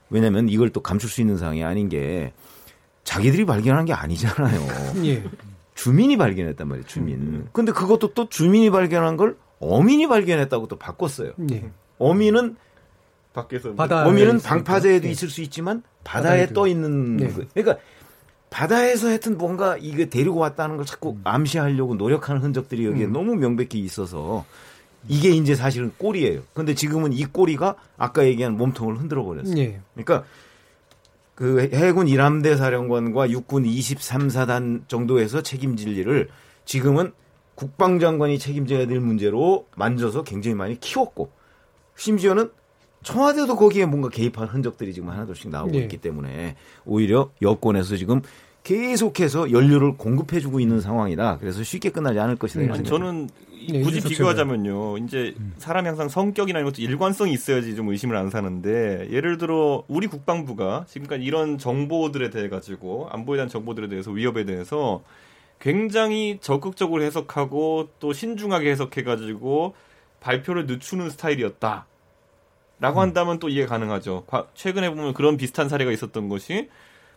[0.10, 2.32] 왜냐면 이걸 또 감출 수 있는 상황이 아닌 게
[3.04, 4.62] 자기들이 발견한 게 아니잖아요.
[5.06, 5.24] 예.
[5.76, 7.16] 주민이 발견했단 말이에요, 주민.
[7.18, 7.50] 음.
[7.52, 11.34] 근데 그것도 또 주민이 발견한 걸 어민이 발견했다고 또 바꿨어요.
[11.52, 11.70] 예.
[11.98, 12.56] 어민은
[13.34, 15.12] 밖에서 어민은 방파제에도 예.
[15.12, 17.28] 있을 수 있지만 바다에 떠 있는 예.
[17.54, 17.84] 그러니까
[18.56, 21.22] 바다에서 하여튼 뭔가 이게 데리고 왔다는 걸 자꾸 음.
[21.26, 23.12] 암시하려고 노력하는 흔적들이 여기에 음.
[23.12, 24.46] 너무 명백히 있어서
[25.10, 26.42] 이게 이제 사실은 꼬리예요.
[26.54, 29.58] 근데 지금은 이 꼬리가 아까 얘기한 몸통을 흔들어 버렸어요.
[29.58, 29.82] 예.
[29.94, 30.26] 그러니까
[31.36, 36.30] 그 해군 1함대 사령관과 육군 23사단 정도에서 책임질 일을
[36.64, 37.12] 지금은
[37.56, 41.30] 국방장관이 책임져야 될 문제로 만져서 굉장히 많이 키웠고
[41.98, 42.50] 심지어는
[43.04, 45.80] 청와대도 거기에 뭔가 개입한 흔적들이 지금 하나둘씩 나오고 네.
[45.80, 48.22] 있기 때문에 오히려 여권에서 지금
[48.66, 51.38] 계속해서 연료를 공급해주고 있는 상황이다.
[51.38, 52.74] 그래서 쉽게 끝나지 않을 것이다.
[52.74, 53.30] 음, 저는
[53.70, 54.98] 네, 굳이 비교하자면요.
[54.98, 55.54] 이제 음.
[55.60, 60.86] 사람이 항상 성격이나 이런 것도 일관성이 있어야지 좀 의심을 안 사는데 예를 들어 우리 국방부가
[60.88, 65.04] 지금까지 이런 정보들에 대해 가지고 안보에 대한 정보들에 대해서 위협에 대해서
[65.60, 69.76] 굉장히 적극적으로 해석하고 또 신중하게 해석해 가지고
[70.22, 71.86] 발표를 늦추는 스타일이었다.
[72.80, 74.26] 라고 한다면 또 이해 가능하죠.
[74.56, 76.68] 최근에 보면 그런 비슷한 사례가 있었던 것이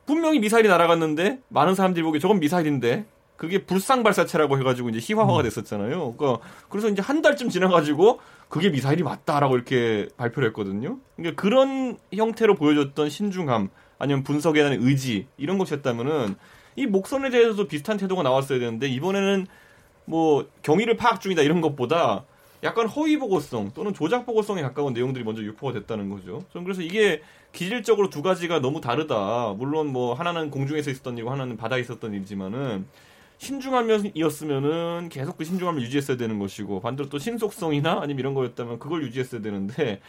[0.08, 3.04] 분명히 미사일이 날아갔는데 많은 사람들이 보기에 저건 미사일인데
[3.36, 5.42] 그게 불상 발사체라고 해가지고 이제 희화화가 음.
[5.42, 6.14] 됐었잖아요.
[6.14, 10.96] 그러니까 그래서 이제 한 달쯤 지나가지고 그게 미사일이 맞다라고 이렇게 발표를 했거든요.
[11.14, 16.36] 그러니까 그런 형태로 보여줬던 신중함 아니면 분석에 대한 의지 이런 것이었다면은
[16.76, 19.46] 이 목선에 대해서도 비슷한 태도가 나왔어야 되는데 이번에는
[20.06, 22.24] 뭐 경위를 파악 중이다 이런 것보다
[22.62, 26.44] 약간 허위 보고성 또는 조작 보고성에 가까운 내용들이 먼저 유포가 됐다는 거죠.
[26.52, 29.54] 전 그래서 이게 기질적으로 두 가지가 너무 다르다.
[29.56, 32.86] 물론 뭐 하나는 공중에서 있었던 일이고 하나는 바다에 있었던 일이지만은
[33.38, 39.40] 신중함이었으면은 계속 그 신중함을 유지했어야 되는 것이고 반대로 또 신속성이나 아니면 이런 거였다면 그걸 유지했어야
[39.40, 40.00] 되는데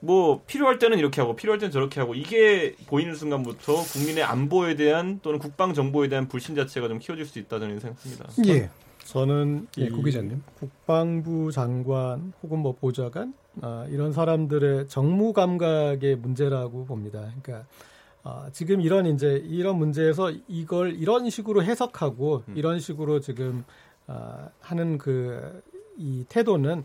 [0.00, 5.20] 뭐 필요할 때는 이렇게 하고 필요할 때는 저렇게 하고 이게 보이는 순간부터 국민의 안보에 대한
[5.22, 8.24] 또는 국방 정보에 대한 불신 자체가 좀 키워질 수 있다 저는 생각합니다.
[8.48, 8.70] 예.
[9.04, 16.86] 저는 예, 고 기자님 국방부 장관 혹은 뭐 보좌관 아, 이런 사람들의 정무 감각의 문제라고
[16.86, 17.20] 봅니다.
[17.20, 17.66] 그러니까
[18.22, 22.56] 아, 지금 이런 이제 이런 문제에서 이걸 이런 식으로 해석하고 음.
[22.56, 23.64] 이런 식으로 지금
[24.06, 25.62] 아, 하는 그
[25.96, 26.84] 이 태도는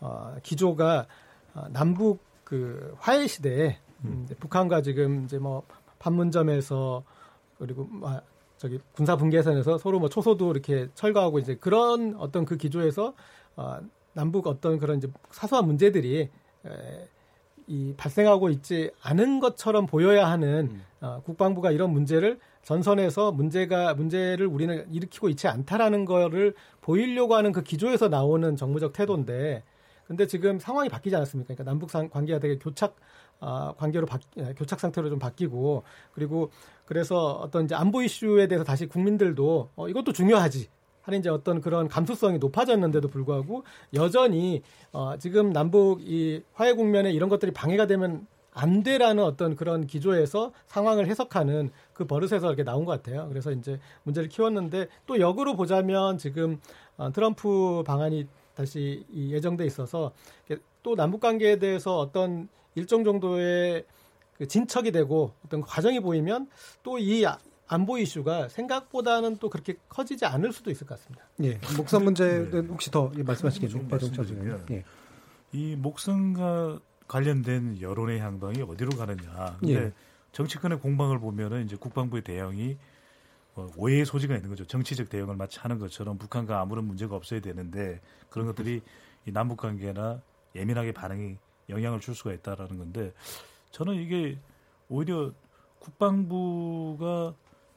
[0.00, 1.06] 어, 기조가
[1.54, 4.28] 어, 남북 그 화해 시대에 음.
[4.38, 5.62] 북한과 지금 이제 뭐
[5.98, 7.02] 판문점에서
[7.58, 8.20] 그리고 아,
[8.58, 13.14] 저기 군사 분계선에서 서로 뭐 초소도 이렇게 철거하고 이제 그런 어떤 그 기조에서
[13.56, 13.78] 어,
[14.12, 16.28] 남북 어떤 그런 이제 사소한 문제들이
[16.66, 17.08] 에,
[17.68, 20.84] 이 발생하고 있지 않은 것처럼 보여야 하는 음.
[21.00, 27.62] 어, 국방부가 이런 문제를 전선에서 문제가 문제를 우리는 일으키고 있지 않다라는 거를 보이려고 하는 그
[27.62, 29.62] 기조에서 나오는 정무적 태도인데
[30.06, 31.54] 근데 지금 상황이 바뀌지 않았습니까?
[31.54, 32.96] 그러니까 남북 관계가 되게 교착
[33.40, 36.50] 아, 관계로 바, 예, 교착 상태로 좀 바뀌고 그리고
[36.84, 40.68] 그래서 어떤 이제 안보 이슈에 대해서 다시 국민들도 어, 이것도 중요하지
[41.02, 43.64] 하는 이제 어떤 그런 감수성이 높아졌는데도 불구하고
[43.94, 44.62] 여전히
[44.92, 50.52] 어, 지금 남북 이 화해 국면에 이런 것들이 방해가 되면 안 돼라는 어떤 그런 기조에서
[50.66, 53.28] 상황을 해석하는 그 버릇에서 이렇게 나온 것 같아요.
[53.28, 56.60] 그래서 이제 문제를 키웠는데 또 역으로 보자면 지금
[56.96, 60.12] 어, 트럼프 방안이 다시 예정돼 있어서
[60.82, 62.48] 또 남북 관계에 대해서 어떤
[62.78, 63.84] 일정 정도의
[64.36, 66.48] 그 진척이 되고 어떤 과정이 보이면
[66.82, 67.24] 또 이
[67.68, 71.24] 안보 이슈가 생각보다는 또 그렇게 커지지 않을 수도 있을 것 같습니다.
[71.42, 71.60] 예.
[71.76, 72.58] 목선 문제는 네.
[72.68, 73.86] 혹시 더 말씀하시겠죠?
[73.88, 74.84] 배동철 예.
[75.52, 79.56] 이 목선과 관련된 여론의 향방이 어디로 가느냐.
[79.60, 79.92] 근데 예.
[80.32, 82.78] 정치권의 공방을 보면은 이제 국방부의 대응이
[83.54, 84.66] 뭐 오해의 소지가 있는 거죠.
[84.66, 88.00] 정치적 대응을 마치 하는 것처럼 북한과 아무런 문제가 없어야 되는데
[88.30, 88.80] 그런 것들이
[89.26, 90.22] 이 남북 관계나
[90.54, 91.36] 예민하게 반응이
[91.68, 93.12] 영향을 줄 수가 있다라는 건데
[93.70, 94.38] 저는 이게
[94.88, 95.32] 오히려
[95.78, 97.34] 국방부가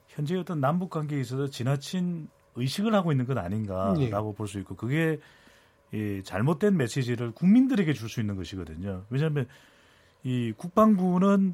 [0.07, 4.35] 현재 어떤 남북 관계에 있어서 지나친 의식을 하고 있는 것 아닌가라고 예.
[4.35, 5.19] 볼수 있고 그게
[5.93, 9.05] 이 잘못된 메시지를 국민들에게 줄 수 있는 것이거든요.
[9.09, 9.47] 왜냐하면
[10.23, 11.53] 이 국방부는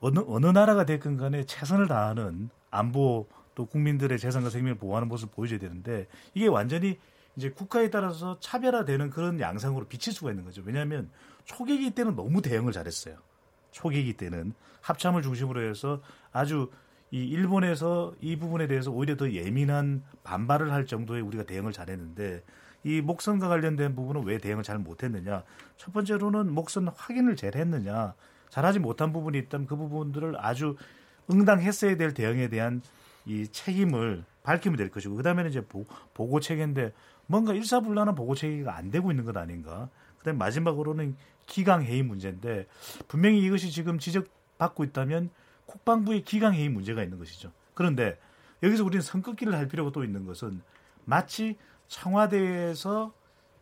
[0.00, 5.58] 어느 어느 나라가 됐건 간에 최선을 다하는 안보 또 국민들의 재산과 생명을 보호하는 모습을 보여줘야
[5.58, 6.98] 되는데 이게 완전히
[7.38, 10.60] 이제 국가에 따라서 차별화되는 그런 양상으로 비칠 수가 있는 거죠.
[10.64, 11.08] 왜냐하면
[11.44, 13.16] 초계기 때는 너무 대응을 잘했어요.
[13.70, 16.68] 초계기 때는 합참을 중심으로 해서 아주
[17.12, 22.42] 이 일본에서 이 부분에 대해서 오히려 더 예민한 반발을 할 정도의 우리가 대응을 잘했는데
[22.82, 25.44] 이 목선과 관련된 부분은 왜 대응을 잘 못했느냐?
[25.76, 28.14] 첫 번째로는 목선 확인을 잘 했느냐?
[28.50, 30.74] 잘하지 못한 부분이 있다면 그 부분들을 아주
[31.30, 32.82] 응당했어야 될 대응에 대한
[33.26, 36.92] 이 책임을 밝히면 될 것이고 그다음에는 이제 보, 고 체계인데
[37.28, 39.88] 뭔가 일사불란한 보고 체계가 안 되고 있는 것 아닌가.
[40.18, 41.16] 그다음 마지막으로는
[41.46, 42.66] 기강 회의 문제인데
[43.06, 45.30] 분명히 이것이 지금 지적받고 있다면
[45.66, 47.52] 국방부의 기강 회의 문제가 있는 것이죠.
[47.74, 48.18] 그런데
[48.62, 50.62] 여기서 우리는 선긋기를 할 필요가 또 있는 것은
[51.04, 51.56] 마치
[51.86, 53.12] 청와대에서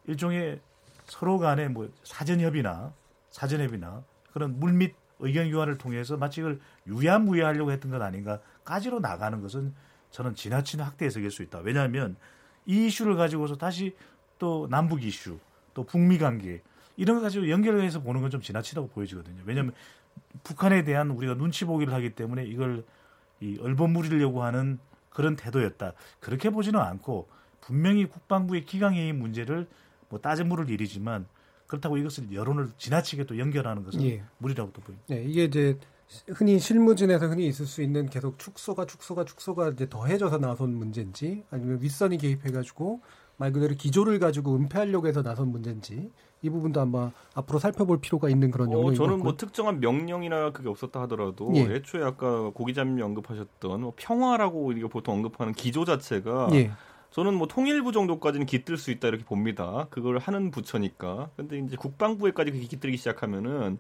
[0.06, 0.60] 일종의
[1.04, 2.92] 서로 간의 뭐 사전협의나
[3.30, 9.74] 사전협의나 그런 물밑 의견 교환을 통해서 마치 이걸 유야무야하려고 했던 것 아닌가까지로 나가는 것은
[10.10, 11.58] 저는 지나친 확대 해석일 수 있다.
[11.60, 12.16] 왜냐하면
[12.66, 13.94] 이 이슈를 가지고서 다시
[14.38, 15.38] 또 남북 이슈,
[15.74, 16.60] 또 북미 관계
[16.96, 19.42] 이런 거 가지고 연결해서 보는 건 좀 지나치다고 보여지거든요.
[19.44, 19.72] 왜냐하면
[20.42, 22.84] 북한에 대한 우리가 눈치 보기를 하기 때문에 이걸
[23.40, 24.78] 이 얼버무리려고 하는
[25.10, 25.92] 그런 태도였다.
[26.20, 27.28] 그렇게 보지는 않고
[27.60, 29.66] 분명히 국방부의 기강회의 문제를
[30.08, 31.26] 뭐 따져 물을 일이지만
[31.66, 34.22] 그렇다고 이것을 여론을 지나치게 또 연결하는 것은 예.
[34.38, 35.06] 무리라고 또 보입니다.
[35.08, 35.78] 네, 이게 이제
[36.28, 41.80] 흔히 실무진에서 흔히 있을 수 있는 계속 축소가 축소가 축소가 이제 더해져서 나선 문제인지 아니면
[41.80, 43.00] 윗선이 개입해가지고
[43.38, 46.10] 말 그대로 기조를 가지고 은폐하려고 해서 나선 문제인지
[46.42, 50.68] 이 부분도 아마 앞으로 살펴볼 필요가 있는 그런 영역인 어, 저는 뭐 특정한 명령이나 그게
[50.68, 51.62] 없었다 하더라도 예.
[51.62, 56.70] 애초에 아까 고기자님이 언급하셨던 뭐 평화라고 우리가 보통 언급하는 기조 자체가 예.
[57.10, 59.86] 저는 뭐 통일부 정도까지는 깃들 수 있다 이렇게 봅니다.
[59.90, 61.30] 그걸 하는 부처니까.
[61.36, 63.78] 근데 이제 국방부에까지 그게 깃들기 시작하면은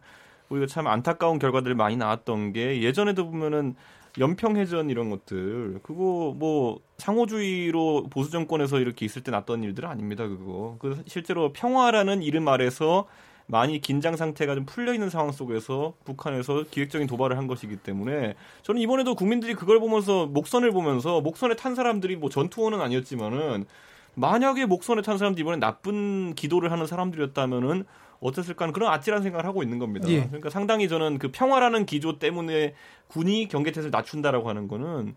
[0.48, 3.74] 우리가 참 안타까운 결과들이 많이 나왔던 게 예전에도 보면은
[4.18, 10.26] 연평해전 이런 것들 그거 뭐 상호주의로 보수 정권에서 이렇게 있을 때 났던 일들은 아닙니다.
[10.26, 13.06] 그거 그 실제로 평화라는 이름 아래서
[13.48, 18.80] 많이 긴장 상태가 좀 풀려 있는 상황 속에서 북한에서 기획적인 도발을 한 것이기 때문에 저는
[18.80, 23.66] 이번에도 국민들이 그걸 보면서 목선을 보면서 목선에 탄 사람들이 뭐 전투원은 아니었지만은
[24.14, 27.84] 만약에 목선에 탄 사람들이 이번에 나쁜 기도를 하는 사람들이었다면은
[28.20, 30.08] 어땠을까 하는 그런 아찔한 생각을 하고 있는 겁니다.
[30.08, 30.26] 예.
[30.26, 32.74] 그러니까 상당히 저는 그 평화라는 기조 때문에
[33.08, 35.14] 군이 경계태세를 낮춘다라고 하는 거는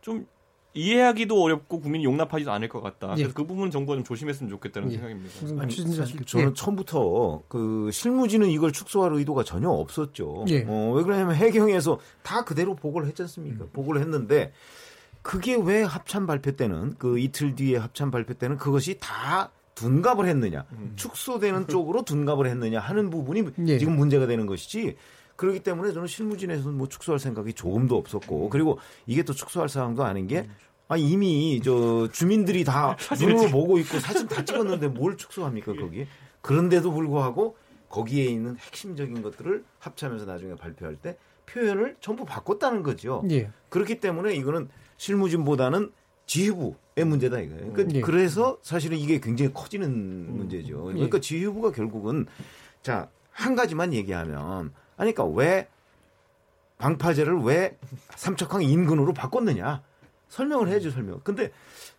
[0.00, 0.26] 좀
[0.72, 3.08] 이해하기도 어렵고 국민이 용납하지도 않을 것 같다.
[3.08, 3.32] 그래서 예.
[3.32, 4.96] 그 부분 정부가 좀 조심했으면 좋겠다는 예.
[4.96, 5.62] 생각입니다.
[5.62, 6.54] 아니, 사실 저는 예.
[6.54, 10.44] 처음부터 그 실무진은 이걸 축소할 의도가 전혀 없었죠.
[10.48, 10.64] 예.
[10.68, 13.64] 어, 왜 그러냐면 해경에서 다 그대로 보고를 했지 않습니까?
[13.64, 13.70] 음.
[13.72, 14.52] 보고를 했는데
[15.22, 19.50] 그게 왜 합참 발표 때는 그 이틀 뒤에 합참 발표 때는 그것이 다
[19.80, 20.92] 둔갑을 했느냐, 음.
[20.96, 23.78] 축소되는 쪽으로 둔갑을 했느냐 하는 부분이 예.
[23.78, 24.96] 지금 문제가 되는 것이지.
[25.36, 30.26] 그렇기 때문에 저는 실무진에서는 뭐 축소할 생각이 조금도 없었고 그리고 이게 또 축소할 상황도 아닌
[30.26, 30.46] 게
[30.86, 36.06] 아, 이미 저 주민들이 다 눈으로 보고 있고 사진 다 찍었는데 뭘 축소합니까 거기?
[36.42, 37.56] 그런데도 불구하고
[37.88, 41.16] 거기에 있는 핵심적인 것들을 합치면서 나중에 발표할 때
[41.46, 43.22] 표현을 전부 바꿨다는 거죠.
[43.30, 43.50] 예.
[43.70, 44.68] 그렇기 때문에 이거는
[44.98, 45.90] 실무진보다는
[46.30, 47.72] 지휘부의 문제다 이거예요.
[47.72, 48.00] 그러니까 예.
[48.00, 50.84] 그래서 사실은 이게 굉장히 커지는 문제죠.
[50.84, 51.20] 그러니까 예.
[51.20, 52.26] 지휘부가 결국은
[52.82, 53.08] 자
[53.40, 55.68] 한 가지만 얘기하면 아니, 그러니까 왜
[56.78, 57.78] 방파제를 왜
[58.16, 59.82] 삼척항 인근으로 바꿨느냐
[60.28, 61.20] 설명을 해야죠 설명.
[61.24, 61.50] 근데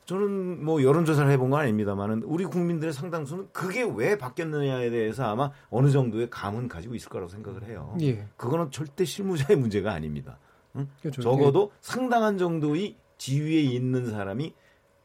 [0.05, 5.89] 저는 뭐 여론조사를 해본 건 아닙니다만은 우리 국민들의 상당수는 그게 왜 바뀌었느냐에 대해서 아마 어느
[5.91, 7.95] 정도의 감은 가지고 있을 거라고 생각을 해요.
[8.01, 8.25] 예.
[8.37, 10.37] 그거는 절대 실무자의 문제가 아닙니다.
[10.75, 10.87] 응?
[11.01, 11.21] 그렇죠.
[11.21, 11.77] 적어도 예.
[11.81, 14.51] 상당한 정도의 지위에 있는 사람이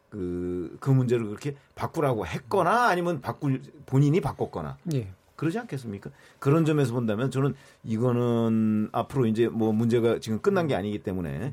[0.09, 4.79] 그, 그 문제를 그렇게 바꾸라고 했거나 아니면 바꿀, 본인이 바꿨거나.
[4.95, 5.13] 예.
[5.35, 6.11] 그러지 않겠습니까?
[6.39, 7.55] 그런 점에서 본다면 저는
[7.85, 11.53] 이거는 앞으로 이제 뭐 문제가 지금 끝난 게 아니기 때문에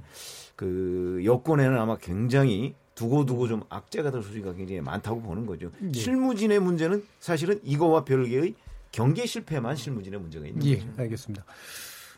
[0.56, 5.70] 그 여권에는 아마 굉장히 두고두고 좀 악재가 될 소지가 굉장히 많다고 보는 거죠.
[5.94, 6.00] 예.
[6.00, 8.56] 실무진의 문제는 사실은 이거와 별개의
[8.94, 10.88] 경계 실패만 실무진의 문제가 있는 예, 거죠.
[10.96, 11.44] 알겠습니다.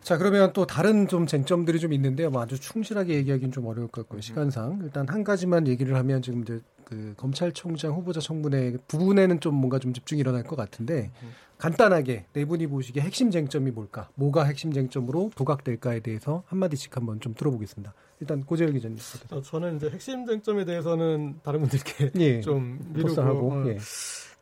[0.06, 2.30] 자, 그러면 또 다른 좀 쟁점들이 좀 있는데요.
[2.30, 4.22] 뭐 아주 충실하게 얘기하기는 좀 어려울 것 같고요.
[4.22, 4.82] 시간상.
[4.84, 9.94] 일단 한 가지만 얘기를 하면 지금 이제 그 검찰총장 후보자 청문회 부분에는 좀 뭔가 좀
[9.94, 11.10] 집중이 일어날 것 같은데
[11.58, 14.08] 간단하게 네 분이 보시기에 핵심 쟁점이 뭘까?
[14.14, 17.92] 뭐가 핵심 쟁점으로 부각될까에 대해서 한마디씩 한번 좀 들어보겠습니다.
[18.20, 19.00] 일단 고재열 기자님.
[19.32, 23.80] 어, 저는 이제 핵심 쟁점에 대해서는 다른 분들께 예, 좀 미루고 하고 어, 예.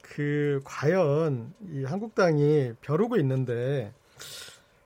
[0.01, 3.93] 그 과연 이 한국당이 벼르고 있는데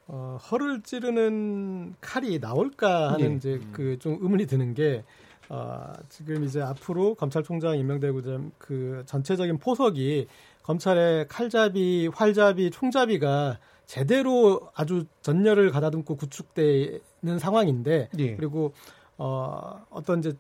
[0.07, 3.35] 어, 허를 찌르는 칼이 나올까 하는 예.
[3.35, 5.03] 이제 그 좀 의문이 드는 게
[5.49, 10.27] 어, 지금 이제 앞으로 검찰총장 임명되고자 그 전체적인 포석이
[10.63, 18.35] 검찰의 칼잡이, 활잡이, 총잡이가 제대로 아주 전열을 가다듬고 구축되는 상황인데 예.
[18.35, 18.73] 그리고
[19.17, 20.33] 어 어떤 이제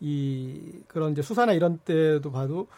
[0.00, 2.68] 이 그런 이제 수사나 이런 때도 봐도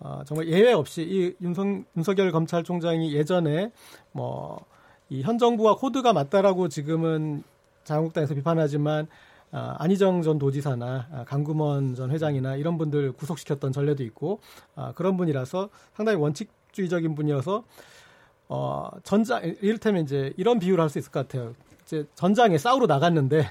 [0.00, 3.70] 어 정말 예외 없이 이 윤석 윤석열 검찰총장이 예전에
[4.12, 4.64] 뭐
[5.10, 7.42] 이 현 정부와 코드가 맞다라고 지금은
[7.84, 9.06] 자유한국당에서 비판하지만
[9.52, 14.40] 아, 안희정 전 도지사나 아, 강구먼 전 회장이나 이런 분들 구속시켰던 전례도 있고
[14.74, 17.62] 아, 그런 분이라서 상당히 원칙주의적인 분이어서
[18.48, 21.54] 어, 전장 이를테면 이제 이런 비유를 할 수 있을 것 같아요.
[21.84, 23.46] 이제 전장에 싸우러 나갔는데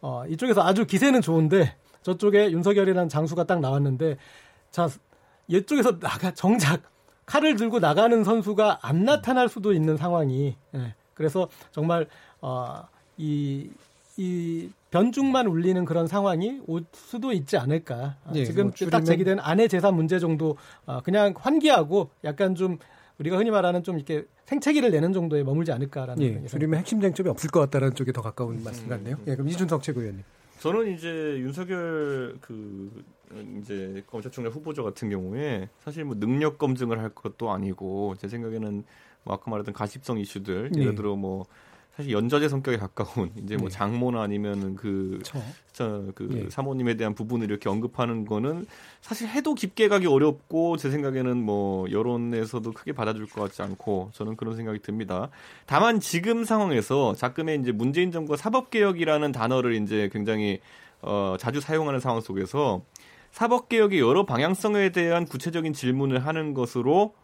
[0.00, 4.16] 어, 이쪽에서 아주 기세는 좋은데 저쪽에 윤석열이라는 장수가 딱 나왔는데
[4.70, 4.88] 자
[5.48, 6.82] 이쪽에서 나가 정작
[7.26, 10.94] 칼을 들고 나가는 선수가 안 나타날 수도 있는 상황이 예.
[11.14, 12.06] 그래서 정말
[12.40, 12.82] 어,
[13.16, 13.70] 이,
[14.16, 18.16] 이 변죽만 울리는 그런 상황이 올 수도 있지 않을까.
[18.34, 20.56] 예, 지금 뭐 딱 제기된 아내 재산 문제 정도
[20.86, 22.78] 어, 그냥 환기하고 약간 좀
[23.18, 26.22] 우리가 흔히 말하는 좀 이렇게 생채기를 내는 정도에 머물지 않을까라는.
[26.22, 29.16] 예, 줄이면 핵심 쟁점이 없을 것 같다는 쪽에 더 가까운 음, 말씀 같네요.
[29.26, 30.22] 예, 그럼 이준석 최고위원님.
[30.64, 31.08] 저는 이제
[31.40, 33.04] 윤석열 그
[33.60, 38.82] 이제 검찰총장 후보자 같은 경우에 사실 뭐 능력 검증을 할 것도 아니고 제 생각에는
[39.24, 40.94] 뭐 아까 말했던 가십성 이슈들 예를 예.
[40.94, 41.44] 들어 뭐
[41.96, 43.74] 사실 연좌제 성격에 가까운 이제 뭐 네.
[43.74, 45.20] 장모나 아니면은 그,
[45.72, 46.50] 저, 그 네.
[46.50, 48.66] 사모님에 대한 부분을 이렇게 언급하는 거는
[49.00, 54.36] 사실 해도 깊게 가기 어렵고 제 생각에는 뭐 여론에서도 크게 받아줄 것 같지 않고 저는
[54.36, 55.30] 그런 생각이 듭니다.
[55.66, 60.60] 다만 지금 상황에서 자금의 이제 문재인 정부가 사법 개혁이라는 단어를 이제 굉장히
[61.00, 62.82] 어, 자주 사용하는 상황 속에서
[63.30, 67.14] 사법 개혁의 여러 방향성에 대한 구체적인 질문을 하는 것으로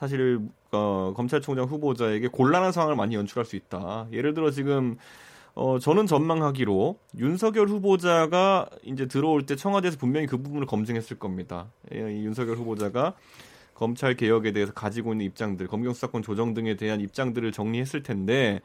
[0.00, 0.40] 사실
[0.72, 4.06] 어, 검찰총장 후보자에게 곤란한 상황을 많이 연출할 수 있다.
[4.12, 4.96] 예를 들어 지금
[5.54, 11.70] 어, 저는 전망하기로 윤석열 후보자가 이제 들어올 때 청와대에서 분명히 그 부분을 검증했을 겁니다.
[11.92, 13.14] 예, 이 윤석열 후보자가
[13.74, 18.62] 검찰 개혁에 대해서 가지고 있는 입장들, 검경 수사권 조정 등에 대한 입장들을 정리했을 텐데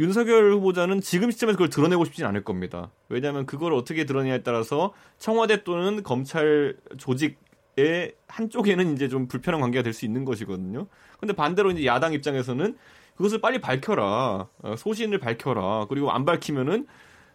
[0.00, 2.90] 윤석열 후보자는 지금 시점에서 그걸 드러내고 싶진 않을 겁니다.
[3.08, 7.38] 왜냐하면 그걸 어떻게 드러내냐에 따라서 청와대 또는 검찰 조직
[7.78, 10.86] 의 한쪽에는 이제 좀 불편한 관계가 될 수 있는 것이거든요.
[11.18, 12.76] 근데 반대로 이제 야당 입장에서는
[13.16, 14.48] 그것을 빨리 밝혀라.
[14.62, 15.86] 어, 소신을 밝혀라.
[15.88, 16.86] 그리고 안 밝히면은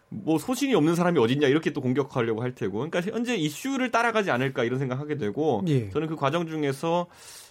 [0.10, 2.88] 뭐 소신이 없는 사람이 어딨냐 이렇게 또 공격하려고 할 테고.
[2.88, 5.90] 그러니까 현재 이슈를 따라가지 않을까 이런 생각하게 되고 예.
[5.90, 7.08] 저는 그 과정 중에서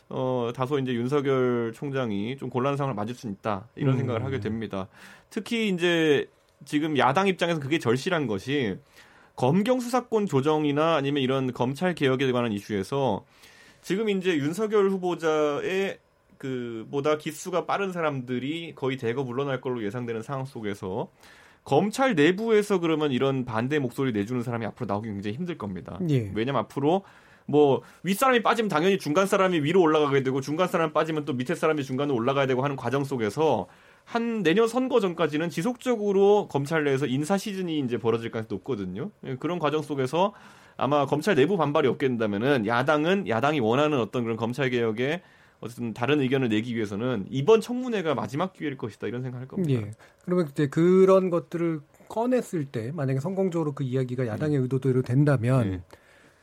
[0.09, 3.99] 어 다소 이제 윤석열 총장이 좀 곤란한 상황을 맞을 수 있다 이런 음.
[3.99, 4.89] 생각을 하게 됩니다.
[5.30, 6.28] 특히 이제
[6.64, 8.76] 지금 야당 입장에서 그게 절실한 것이
[9.37, 13.24] 검경 수사권 조정이나 아니면 이런 검찰 개혁에 관한 이슈에서
[13.82, 15.99] 지금 이제 윤석열 후보자의
[16.39, 21.11] 그 보다 기수가 빠른 사람들이 거의 대거 물러날 걸로 예상되는 상황 속에서
[21.64, 25.99] 검찰 내부에서 그러면 이런 반대 목소리 내주는 사람이 앞으로 나오기 굉장히 힘들 겁니다.
[26.09, 26.30] 예.
[26.34, 27.03] 왜냐면 앞으로
[27.47, 31.84] 뭐 윗사람이 빠지면 당연히 중간 사람이 위로 올라가게 되고 중간 사람 빠지면 또 밑에 사람이
[31.84, 33.66] 중간으로 올라가야 되고 하는 과정 속에서
[34.07, 39.11] 한 내년 선거 전까지는 지속적으로 검찰 내에서 인사 시즌이 이제 벌어질 가능성이 높거든요.
[39.25, 40.33] 예, 그런 과정 속에서
[40.77, 45.23] 아마 검찰 내부 반발이 없게 된다면은 야당은 야당이 원하는 어떤 그런 검찰 개혁에
[45.59, 49.83] 어쨌든 다른 의견을 내기 위해서는 이번 청문회가 마지막 기회일 것이다 이런 생각할 겁니다.
[49.83, 49.91] 예.
[50.25, 54.63] 그러면 이제 그런 것들을 꺼냈을 때 만약에 성공적으로 그 이야기가 야당의 음.
[54.63, 55.83] 의도대로 된다면 예.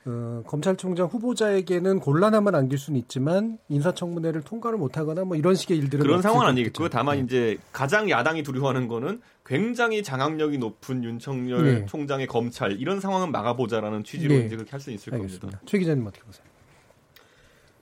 [0.06, 6.22] 어, 검찰총장 후보자에게는 곤란함을 안길 수는 있지만 인사청문회를 통과를 못하거나 뭐 이런 식의 일들은 그런
[6.22, 7.24] 상황은 아니겠고 다만 네.
[7.24, 11.86] 이제 가장 야당이 두려워하는 거는 굉장히 장악력이 높은 윤석열 네.
[11.86, 14.46] 총장의 검찰 이런 상황은 막아보자라는 취지로 네.
[14.46, 15.42] 이제 그렇게 할 수 있을 알겠습니다.
[15.42, 15.62] 겁니다.
[15.66, 16.44] 최 기자님 어떻게 보세요?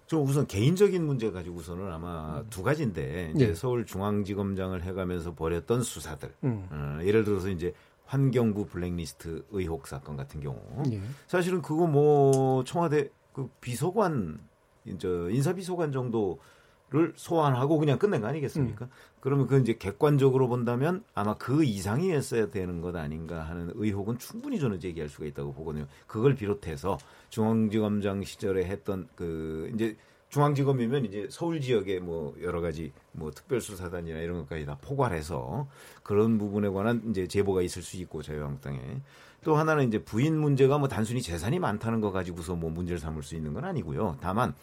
[0.05, 2.45] 좀 우선 개인적인 문제 가지고서는 아마 음.
[2.49, 3.55] 두 가지인데 이제 네.
[3.55, 6.67] 서울중앙지검장을 해가면서 벌였던 수사들 음.
[6.69, 7.73] 어, 예를 들어서 이제
[8.11, 10.59] 환경부 블랙리스트 의혹 사건 같은 경우
[10.91, 10.99] 예.
[11.27, 14.37] 사실은 그거 뭐 청와대 그 비서관
[14.83, 18.85] 이제 인사 비서관 정도를 소환하고 그냥 끝낸 거 아니겠습니까?
[18.85, 18.89] 음.
[19.21, 24.81] 그러면 그 이제 객관적으로 본다면 아마 그 이상이었어야 되는 것 아닌가 하는 의혹은 충분히 저는
[24.81, 25.87] 제기할 수가 있다고 보거든요.
[26.05, 26.97] 그걸 비롯해서
[27.29, 29.95] 중앙지검장 시절에 했던 그 이제
[30.31, 35.67] 중앙지검이면 이제 서울 지역에 뭐 여러 가지 뭐 특별수사단이나 이런 것까지 다 포괄해서
[36.03, 38.79] 그런 부분에 관한 이제 제보가 있을 수 있고 자유한국당에
[39.43, 43.35] 또 하나는 이제 부인 문제가 뭐 단순히 재산이 많다는 거 가지고서 뭐 문제를 삼을 수
[43.35, 44.17] 있는 건 아니고요.
[44.21, 44.53] 다만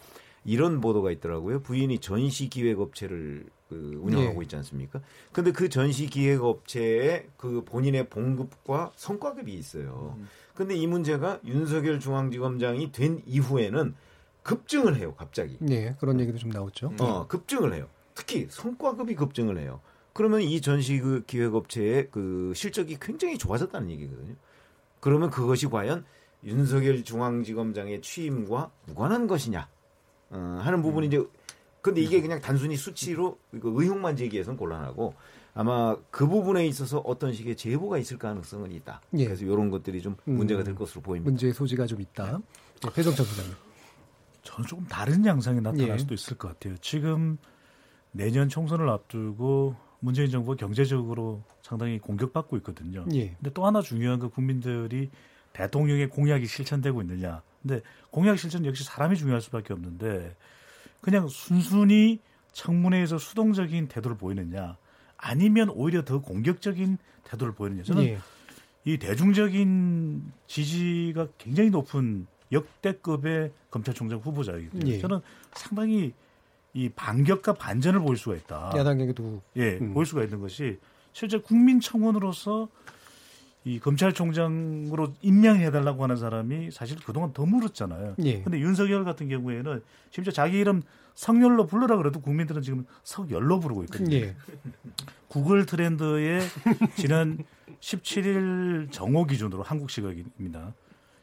[0.43, 1.61] 이런 보도가 있더라고요.
[1.61, 4.45] 부인이 전시 기획 업체를 그 운영하고 네.
[4.45, 5.01] 있지 않습니까?
[5.31, 10.15] 근데 그 전시 기획 업체에 그 본인의 봉급과 성과급이 있어요.
[10.17, 10.27] 음.
[10.55, 13.93] 근데 이 문제가 윤석열 중앙지검장이 된 이후에는
[14.43, 15.57] 급증을 해요, 갑자기.
[15.59, 16.93] 네, 그런 얘기도 좀 나왔죠.
[16.99, 17.87] 어, 급증을 해요.
[18.15, 19.81] 특히 성과급이 급증을 해요.
[20.13, 24.35] 그러면 이 전시 그 기획업체의 그 실적이 굉장히 좋아졌다는 얘기거든요.
[24.99, 26.03] 그러면 그것이 과연
[26.43, 29.67] 윤석열 중앙지검장의 취임과 무관한 것이냐
[30.31, 31.23] 어, 하는 부분이 이제
[31.81, 35.13] 근데 이게 그냥 단순히 수치로 의혹만 제기해서는 곤란하고
[35.53, 39.01] 아마 그 부분에 있어서 어떤 식의 제보가 있을 가능성은 있다.
[39.17, 39.25] 예.
[39.25, 41.29] 그래서 이런 것들이 좀 문제가 될 음, 것으로 보입니다.
[41.29, 42.39] 문제의 소지가 좀 있다.
[42.81, 43.68] 네, 배정철 부장님.
[44.49, 45.97] 저는 조금 다른 양상이 나타날 예.
[45.99, 46.75] 수도 있을 것 같아요.
[46.77, 47.37] 지금
[48.11, 53.05] 내년 총선을 앞두고 문재인 정부가 경제적으로 상당히 공격받고 있거든요.
[53.13, 53.35] 예.
[53.35, 55.11] 근데 또 하나 중요한 건 국민들이
[55.53, 57.43] 대통령의 공약이 실천되고 있느냐.
[57.61, 60.35] 근데 공약 실천 역시 사람이 중요할 수밖에 없는데
[61.01, 62.19] 그냥 순순히
[62.53, 64.77] 청문회에서 수동적인 태도를 보이느냐
[65.15, 67.83] 아니면 오히려 더 공격적인 태도를 보이느냐.
[67.83, 68.19] 저는 예.
[68.85, 74.99] 이 대중적인 지지가 굉장히 높은 역대급의 검찰총장 후보자이기 때문에 예.
[74.99, 75.19] 저는
[75.53, 76.13] 상당히
[76.73, 78.73] 이 반격과 반전을 보일 수가 있다.
[78.75, 79.93] 야당에게도 예, 음.
[79.93, 80.79] 보일 수가 있는 것이
[81.13, 82.69] 실제 국민청원으로서
[83.65, 88.15] 이 검찰총장으로 임명해달라고 하는 사람이 사실 그동안 더 물었잖아요.
[88.23, 88.41] 예.
[88.41, 90.81] 근데 윤석열 같은 경우에는 심지어 자기 이름
[91.13, 94.15] 성열로 불러라 그래도 국민들은 지금 석열로 부르고 있거든요.
[94.15, 94.35] 예.
[95.27, 96.41] 구글 트렌드의
[96.95, 97.37] 지난
[97.81, 100.73] 17일 정오 기준으로 한국 시각입니다.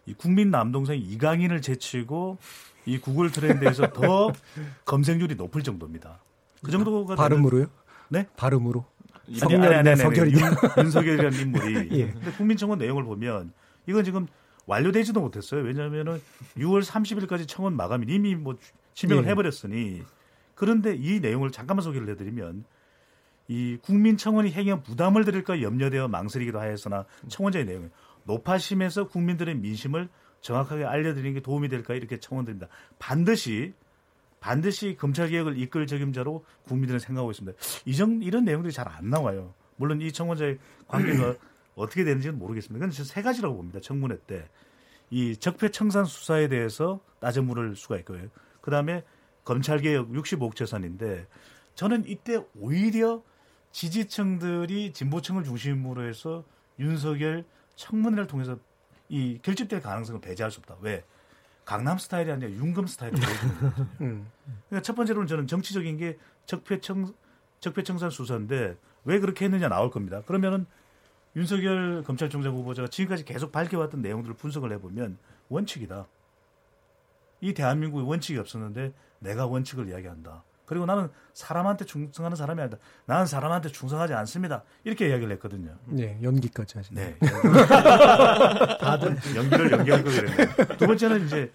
[0.07, 2.39] 이 국민 남동생 이강인을 제치고
[2.87, 4.33] 이 구글 트렌드에서 더
[4.87, 6.21] 검색률이 높을 정도입니다.
[6.63, 7.67] 그 정도가 발음으로요?
[8.09, 8.27] 네?
[8.37, 8.85] 발음으로.
[9.35, 10.33] 성렬, 석열이
[10.79, 11.89] 윤석열이라는 인물이.
[11.99, 12.13] 예.
[12.13, 13.53] 근데 국민청원 내용을 보면
[13.89, 14.29] 이건 지금
[14.67, 15.63] 완료되지도 못했어요.
[15.63, 16.21] 왜냐하면은
[16.57, 18.57] 6월 30일까지 청원 마감이 이미 뭐
[18.95, 19.31] 지명을 예.
[19.31, 20.03] 해버렸으니
[20.55, 22.65] 그런데 이 내용을 잠깐만 소개를 해드리면
[23.49, 27.91] 이 국민청원이 행여 부담을 드릴까 염려되어 망설이기도 하였으나 청원자의 내용은
[28.27, 30.09] 높아심에서 국민들의 민심을
[30.41, 32.69] 정확하게 알려드리는 게 도움이 될까 이렇게 청원드립니다.
[32.99, 33.73] 반드시
[34.39, 37.59] 반드시 검찰 개혁을 이끌 적임자로 국민들은 생각하고 있습니다.
[37.87, 39.55] 이정 이런 내용들이 잘 안 나와요.
[39.77, 41.35] 물론 이 청원자의 관계가
[41.75, 42.87] 어떻게 되는지는 모르겠습니다.
[42.87, 43.81] 그건 세 가지라고 봅니다.
[43.81, 44.49] 청문회 때.
[45.11, 48.29] 이 적폐 청산 수사에 대해서 따져 물을 수가 있고요.
[48.61, 49.05] 그 다음에
[49.45, 51.27] 검찰 개혁 65억 재산인데
[51.75, 53.23] 저는 이때 오히려
[53.73, 56.45] 지지층들이 진보층을 중심으로 해서
[56.79, 57.45] 윤석열
[57.77, 58.59] 청문회를 통해서
[59.09, 60.77] 이 결집될 가능성을 배제할 수 없다.
[60.81, 61.05] 왜?
[61.65, 64.31] 강남 스타일이 아니라 윤금 스타일을 보여주는 음.
[64.69, 67.13] 그러니까 첫 번째로는 저는 정치적인 게 적폐청
[67.61, 70.23] 적폐청산 수사인데 왜 그렇게 했느냐 나올 겁니다.
[70.23, 70.67] 그러면은
[71.35, 75.19] 윤석열 검찰총장 후보자가 지금까지 계속 밝혀왔던 내용들을 분석을 해보면
[75.49, 76.07] 원칙이다.
[77.41, 80.43] 이 대한민국에 원칙이 없었는데 내가 원칙을 이야기한다.
[80.67, 82.77] 그리고 나는 사람한테 충성하는 사람이 아니다.
[83.07, 84.63] 나는 사람한테 충성하지 않습니다.
[84.85, 85.75] 이렇게 이야기를 했거든요.
[85.87, 87.17] 네, 연기까지 하시네.
[87.19, 87.29] 네.
[88.81, 90.77] 다들 연기를 연기할 거 그랬네.
[90.77, 91.53] 두 번째는 이제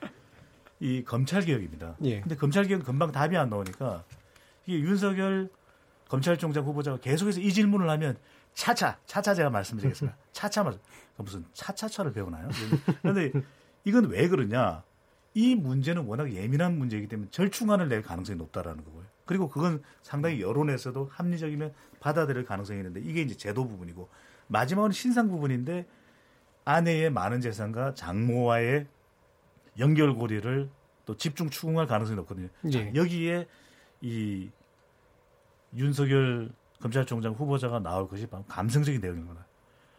[0.79, 1.95] 이 검찰 개혁입니다.
[2.05, 2.21] 예.
[2.21, 4.03] 근데 검찰 개혁은 금방 답이 안 나오니까
[4.65, 5.49] 이게 윤석열
[6.07, 8.17] 검찰총장 후보자가 계속해서 이 질문을 하면
[8.53, 10.17] 차차 차차 제가 말씀드리겠습니다.
[10.31, 10.73] 차차 말
[11.17, 12.49] 무슨 차차차를 배우나요?
[13.01, 13.31] 그런데
[13.83, 14.83] 이건 왜 그러냐?
[15.33, 19.05] 이 문제는 워낙 예민한 문제이기 때문에 절충안을 낼 가능성이 높다라는 거고요.
[19.25, 24.09] 그리고 그건 상당히 여론에서도 합리적이면 받아들일 가능성이 있는데 이게 이제 제도 부분이고
[24.47, 25.85] 마지막은 신상 부분인데
[26.65, 28.87] 아내의 많은 재산과 장모와의
[29.79, 30.69] 연결고리를
[31.05, 32.49] 또 집중 추궁할 가능성이 높거든요.
[32.61, 32.71] 네.
[32.71, 33.47] 자, 여기에
[34.01, 34.49] 이
[35.75, 36.51] 윤석열
[36.81, 39.45] 검찰총장 후보자가 나올 것이 바로 감성적인 내용입니다.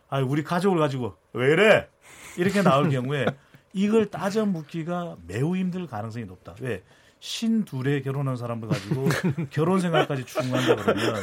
[0.08, 1.88] 아, 우리 가족을 가지고 왜 이래?
[2.36, 3.24] 이렇게 나올 경우에
[3.72, 6.54] 이걸 따져 묻기가 매우 힘들 가능성이 높다.
[6.60, 6.82] 왜?
[7.20, 9.06] 신 둘에 결혼한 사람을 가지고
[9.50, 11.14] 결혼 생활까지 추궁한다 그러면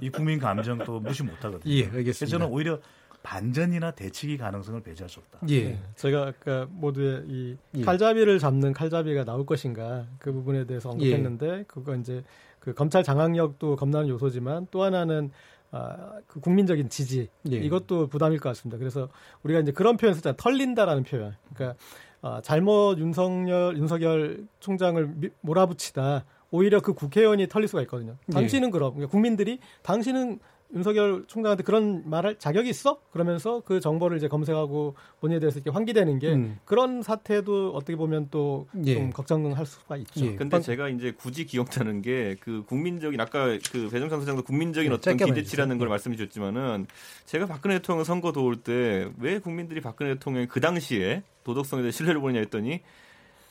[0.00, 1.70] 이 국민 감정 또 무시 못 하거든요.
[1.70, 2.02] 예, 알겠습니다.
[2.02, 2.80] 그래서 저는 오히려
[3.22, 5.40] 반전이나 대치기 가능성을 배제할 수 없다.
[5.50, 5.64] 예.
[5.64, 5.82] 네.
[5.96, 7.82] 제가 아까 모두의 이 예.
[7.82, 11.64] 칼잡이를 잡는 칼잡이가 나올 것인가 그 부분에 대해서 언급했는데 예.
[11.68, 12.24] 그거 이제
[12.58, 15.30] 그 검찰 장악력도 겁나는 요소지만 또 하나는
[15.70, 17.56] 아, 그 국민적인 지지 예.
[17.56, 18.78] 이것도 부담일 것 같습니다.
[18.78, 19.08] 그래서
[19.42, 20.36] 우리가 이제 그런 표현 썼잖아요.
[20.36, 21.36] 털린다라는 표현.
[21.54, 21.78] 그러니까
[22.22, 28.16] 아, 잘못 윤석열 윤석열 총장을 미, 몰아붙이다 오히려 그 국회의원이 털릴 수가 있거든요.
[28.28, 28.32] 예.
[28.32, 30.38] 당신은 그럼 그러니까 국민들이 당신은
[30.74, 33.00] 윤석열 총장한테 그런 말할 자격이 있어?
[33.10, 36.58] 그러면서 그 정보를 이제 검색하고 본인에 대해서 이렇게 환기되는 게 음.
[36.66, 39.10] 그런 사태도 어떻게 보면 또좀 예.
[39.10, 40.26] 걱정할 수가 있죠.
[40.26, 40.34] 예.
[40.34, 45.16] 근데 제가 이제 굳이 기억나는 게 그 국민적인 아까 그 배정찬 소장도 국민적인 네, 어떤
[45.16, 46.86] 기대치라는 걸 말씀해 주셨지만은
[47.24, 52.20] 제가 박근혜 대통령 선거 도울 때 왜 국민들이 박근혜 대통령이 그 당시에 도덕성에 대해 신뢰를
[52.20, 52.80] 보느냐 했더니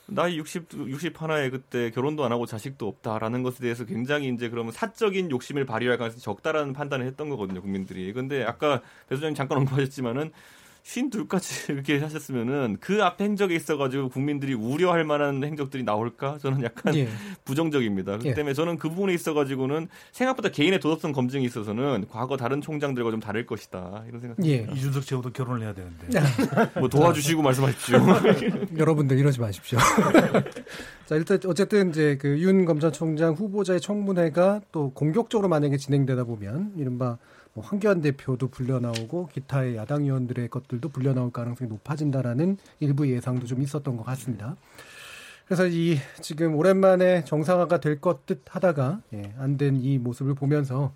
[0.10, 4.72] 나이 60, 60 하나에 그때 결혼도 안 하고 자식도 없다라는 것에 대해서 굉장히 이제 그러면
[4.72, 8.14] 사적인 욕심을 발휘할 가능성이 적다라는 판단을 했던 거거든요, 국민들이.
[8.14, 10.32] 근데 아까 배 소장님 잠깐 언급하셨지만은
[10.88, 16.38] 쉰 둘까지 이렇게 하셨으면은 그 앞 행적에 있어가지고 국민들이 우려할 만한 행적들이 나올까?
[16.42, 17.10] 저는 약간 예.
[17.44, 18.14] 부정적입니다.
[18.14, 18.34] 그렇기 예.
[18.34, 23.46] 때문에 저는 그 부분에 있어가지고는 생각보다 개인의 도덕성 검증이 있어서는 과거 다른 총장들과 좀 다를
[23.46, 24.46] 것이다 이런 생각입니다.
[24.46, 24.76] 예.
[24.76, 26.08] 이준석 최고도 결혼을 해야 되는데
[26.80, 28.00] 뭐 도와주시고 말씀하십시오.
[28.80, 29.78] 여러분들 이러지 마십시오.
[31.06, 37.06] 자 일단 어쨌든 이제 그 윤 검찰총장 후보자의 청문회가 또 공격적으로 만약에 진행되다 보면 이른바
[37.06, 37.18] 뭐
[37.62, 43.62] 황교안 대표도 불려 나오고 기타의 야당 의원들의 것들도 불려 나올 가능성이 높아진다라는 일부 예상도 좀
[43.62, 44.56] 있었던 것 같습니다.
[45.46, 50.94] 그래서 이 지금 오랜만에 정상화가 될 것 듯 하다가 예, 안 된 이 모습을 보면서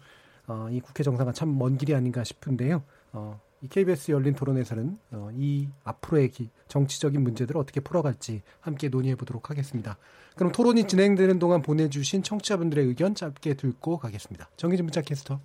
[0.47, 2.84] 어, 이 국회 정상화 참 먼 길이 아닌가 싶은데요.
[3.14, 9.16] 어, 이 KBS 열린 토론에서는 어, 이 앞으로의 기, 정치적인 문제들을 어떻게 풀어갈지 함께 논의해
[9.16, 9.97] 보도록 하겠습니다.
[10.36, 14.49] 그럼 토론이 진행되는 동안 보내주신 청취자분들의 의견 짧게 듣고 가겠습니다.
[14.57, 15.39] 정기진 문자 캐스터.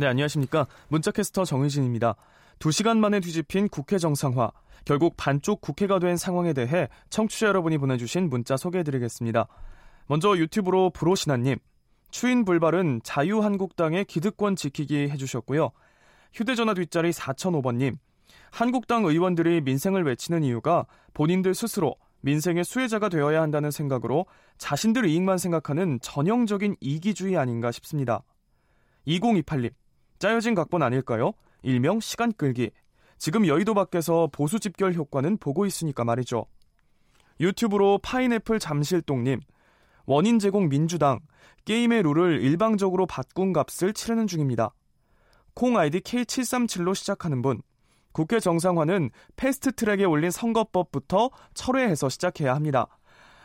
[0.00, 0.66] 네, 안녕하십니까.
[0.88, 2.16] 문자캐스터 정의진입니다.
[2.58, 4.50] 2시간 만에 뒤집힌 국회 정상화.
[4.86, 9.46] 결국 반쪽 국회가 된 상황에 대해 청취자 여러분이 보내주신 문자 소개해드리겠습니다.
[10.06, 11.58] 먼저 유튜브로 브로시나님.
[12.10, 15.70] 추인 불발은 자유한국당의 기득권 지키기 해주셨고요.
[16.32, 17.98] 휴대전화 뒷자리 4005번님.
[18.52, 24.24] 한국당 의원들이 민생을 외치는 이유가 본인들 스스로 민생의 수혜자가 되어야 한다는 생각으로
[24.56, 28.22] 자신들 이익만 생각하는 전형적인 이기주의 아닌가 싶습니다.
[29.06, 29.72] 2028님.
[30.20, 31.32] 짜여진 각본 아닐까요?
[31.62, 32.70] 일명 시간 끌기.
[33.16, 36.44] 지금 여의도 밖에서 보수 집결 효과는 보고 있으니까 말이죠.
[37.40, 39.40] 유튜브로 파인애플 잠실동님.
[40.04, 41.20] 원인 제공 민주당.
[41.64, 44.74] 게임의 룰을 일방적으로 바꾼 값을 치르는 중입니다.
[45.54, 47.62] 콩 아이디 K737로 시작하는 분.
[48.12, 52.88] 국회 정상화는 패스트 트랙에 올린 선거법부터 철회해서 시작해야 합니다.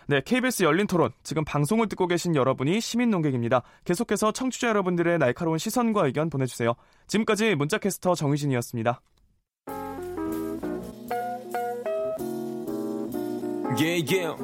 [0.08, 1.12] 네, KBS 열린 토론.
[1.24, 3.64] 지금 방송을 듣고 계신 여러분이 시민 논객입니다.
[3.86, 6.76] 계속해서 청취자 여러분들의 날카로운 시선과 의견 보내주세요.
[7.08, 9.01] 지금까지 문자캐스터 정희진이었습니다.
[13.78, 14.36] Yeah, yeah.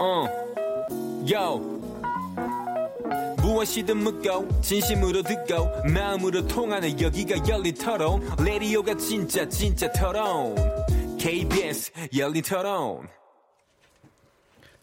[0.00, 0.28] Uh.
[1.32, 1.76] Yo.
[3.42, 10.56] 무엇이든 묻고 진심으로 듣고 마음으로 통하는 여기가 열린 토론 레디오가 진짜 진짜 토론
[11.18, 13.06] KBS 열린 토론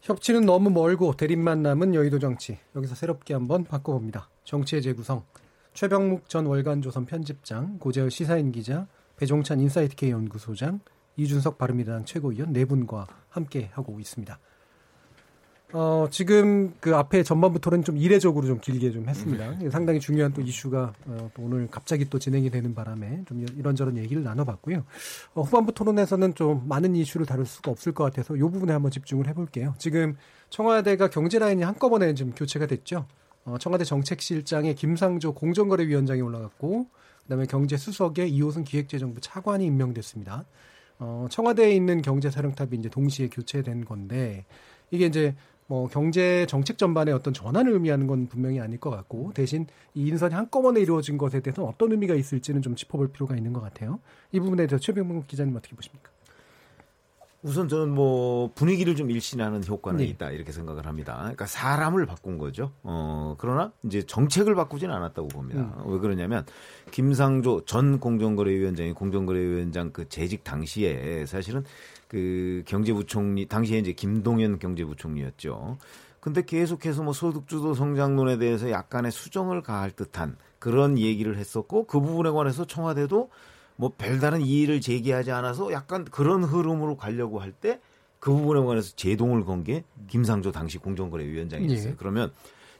[0.03, 2.59] 협치는 너무 멀고 대립만 남은 여의도 정치.
[2.75, 4.29] 여기서 새롭게 한번 바꿔봅니다.
[4.43, 5.23] 정치의 재구성.
[5.73, 8.85] 최병묵 전 월간조선 편집장, 고재열 시사인 기자,
[9.15, 10.81] 배종찬 인사이트K 연구소장,
[11.15, 14.37] 이준석 바른미래당 최고위원 네 분과 함께 하고 있습니다.
[15.73, 19.57] 어, 지금 그 앞에 전반부 토론 좀 이례적으로 좀 길게 좀 했습니다.
[19.57, 19.69] 네.
[19.71, 24.23] 상당히 중요한 또 이슈가 어, 또 오늘 갑자기 또 진행이 되는 바람에 좀 이런저런 얘기를
[24.23, 24.83] 나눠봤고요.
[25.33, 29.27] 어, 후반부 토론에서는 좀 많은 이슈를 다룰 수가 없을 것 같아서 이 부분에 한번 집중을
[29.27, 29.73] 해볼게요.
[29.79, 30.15] 지금
[30.51, 33.07] 청와대가 경제 라인이 한꺼번에 지금 교체가 됐죠.
[33.43, 36.85] 어, 청와대 정책실장에 김상조 공정거래위원장이 올라갔고
[37.23, 40.45] 그다음에 경제수석에 이호승 기획재정부 차관이 임명됐습니다.
[40.99, 44.45] 어, 청와대에 있는 경제사령탑이 이제 동시에 교체된 건데
[44.91, 45.35] 이게 이제
[45.73, 49.65] 뭐 경제 정책 전반에 어떤 전환을 의미하는 건 분명히 아닐 것 같고 대신
[49.95, 53.99] 이 인선이 한꺼번에 이루어진 것에 대해서 어떤 의미가 있을지는 좀 짚어볼 필요가 있는 것 같아요.
[54.31, 56.11] 이 부분에 대해서 최병문 기자님 어떻게 보십니까?
[57.41, 60.05] 우선 저는 뭐 분위기를 좀 일신하는 효과는 네.
[60.05, 61.17] 있다 이렇게 생각을 합니다.
[61.17, 62.71] 그러니까 사람을 바꾼 거죠.
[62.83, 65.73] 어 그러나 이제 정책을 바꾸지는 않았다고 봅니다.
[65.79, 65.91] 음.
[65.91, 66.45] 왜 그러냐면
[66.91, 71.65] 김상조 전 공정거래위원장이 공정거래위원장 그 재직 당시에 사실은
[72.13, 75.77] 그 경제부총리 당시에 이제 김동연 경제부총리였죠.
[76.19, 82.29] 근데 계속해서 뭐 소득주도 성장론에 대해서 약간의 수정을 가할 듯한 그런 얘기를 했었고 그 부분에
[82.29, 83.31] 관해서 청와대도
[83.77, 87.79] 뭐 별다른 이의를 제기하지 않아서 약간 그런 흐름으로 가려고 할 때
[88.19, 91.89] 그 부분에 관해서 제동을 건 게 김상조 당시 공정거래위원장이었어요.
[91.89, 91.95] 예.
[91.97, 92.31] 그러면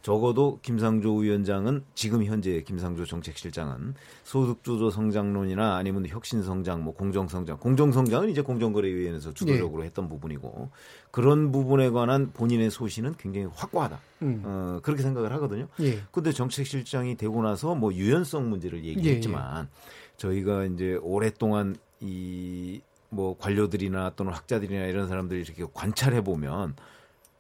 [0.03, 3.95] 적어도 김상조 위원장은 지금 현재 김상조 정책실장은
[4.25, 9.87] 소득주도 성장론이나 아니면 혁신성장, 뭐 공정성장, 공정성장은 이제 공정거래위원회에서 주도적으로 네.
[9.87, 10.69] 했던 부분이고
[11.09, 13.97] 그런 부분에 관한 본인의 소신은 굉장히 확고하다.
[14.23, 14.41] 음.
[14.43, 15.69] 어, 그렇게 생각을 하거든요.
[15.79, 16.01] 예.
[16.11, 19.67] 근데 정책실장이 되고 나서 뭐 유연성 문제를 얘기했지만 예, 예.
[20.17, 26.75] 저희가 이제 오랫동안 이뭐 관료들이나 또는 학자들이나 이런 사람들이 이렇게 관찰해 보면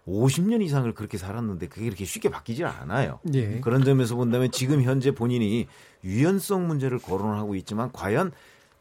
[0.07, 3.19] 50년 이상을 그렇게 살았는데 그게 이렇게 쉽게 바뀌질 않아요.
[3.33, 3.59] 예.
[3.61, 5.67] 그런 점에서 본다면 지금 현재 본인이
[6.03, 8.31] 유연성 문제를 거론하고 있지만 과연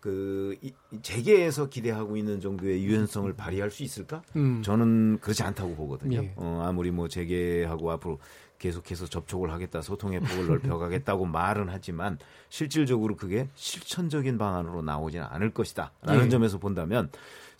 [0.00, 0.56] 그
[1.02, 4.22] 재계에서 기대하고 있는 정도의 유연성을 발휘할 수 있을까?
[4.34, 4.60] 음.
[4.64, 6.24] 저는 그렇지 않다고 보거든요.
[6.24, 6.32] 예.
[6.34, 8.18] 어, 아무리 뭐 재계하고 앞으로
[8.58, 12.18] 계속해서 접촉을 하겠다, 소통의 폭을 넓혀가겠다고 말은 하지만
[12.48, 16.28] 실질적으로 그게 실천적인 방안으로 나오지는 않을 것이다라는 예.
[16.28, 17.08] 점에서 본다면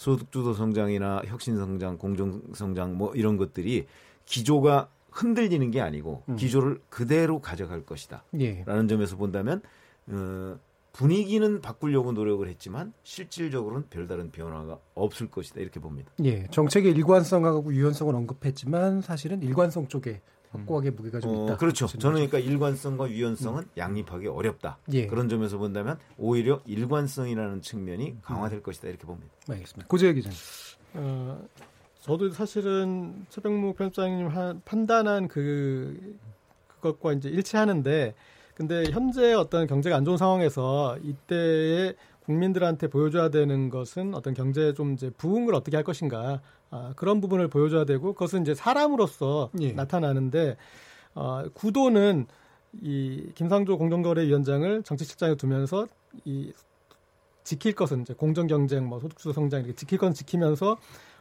[0.02, 3.86] 소득주도 성장이나 혁신 성장, 공정 성장 뭐 이런 것들이
[4.26, 6.34] 기조가 흔들리는 게 아니고 음.
[6.36, 8.24] 기조를 그대로 가져갈 것이다.
[8.40, 8.64] 예.
[8.66, 9.62] 라는 점에서 본다면
[10.08, 10.58] 어,
[10.92, 16.10] 분위기는 바꾸려고 노력을 했지만 실질적으로는 별다른 변화가 없을 것이다 이렇게 봅니다.
[16.24, 20.20] 예, 정책의 일관성하고 유연성을 언급했지만 사실은 일관성 쪽에
[20.52, 21.54] 확고하게 무게가 좀 어, 있다.
[21.54, 21.86] 어, 그렇죠.
[21.86, 23.68] 저는 그러니까 일관성과 유연성은 음.
[23.76, 24.78] 양립하기 어렵다.
[24.92, 25.06] 예.
[25.06, 28.18] 그런 점에서 본다면 오히려 일관성이라는 측면이 음.
[28.22, 28.62] 강화될 음.
[28.62, 29.32] 것이다 이렇게 봅니다.
[29.48, 29.88] 알겠습니다.
[29.88, 30.38] 고재혁 기자님.
[30.94, 31.42] 어,
[32.00, 36.18] 저도 사실은 최병무 편집장님 판단한 그
[36.68, 38.14] 그것과 이제 일치하는데
[38.54, 41.94] 근데 현재 어떤 경제가 안 좋은 상황에서 이때에
[42.24, 47.48] 국민들한테 보여줘야 되는 것은 어떤 경제 좀 이제 부흥을 어떻게 할 것인가 아, 그런 부분을
[47.48, 49.72] 보여줘야 되고 그것은 이제 사람으로서 예.
[49.72, 50.56] 나타나는데
[51.14, 52.26] 어, 구도는
[52.80, 55.86] 이 김상조 공정거래위원장을 정치실장에 두면서
[56.24, 56.52] 이
[57.44, 60.78] 지킬 것은 이제 공정 경쟁, 뭐 소득주도 성장 이렇게 지킬 건 지키면서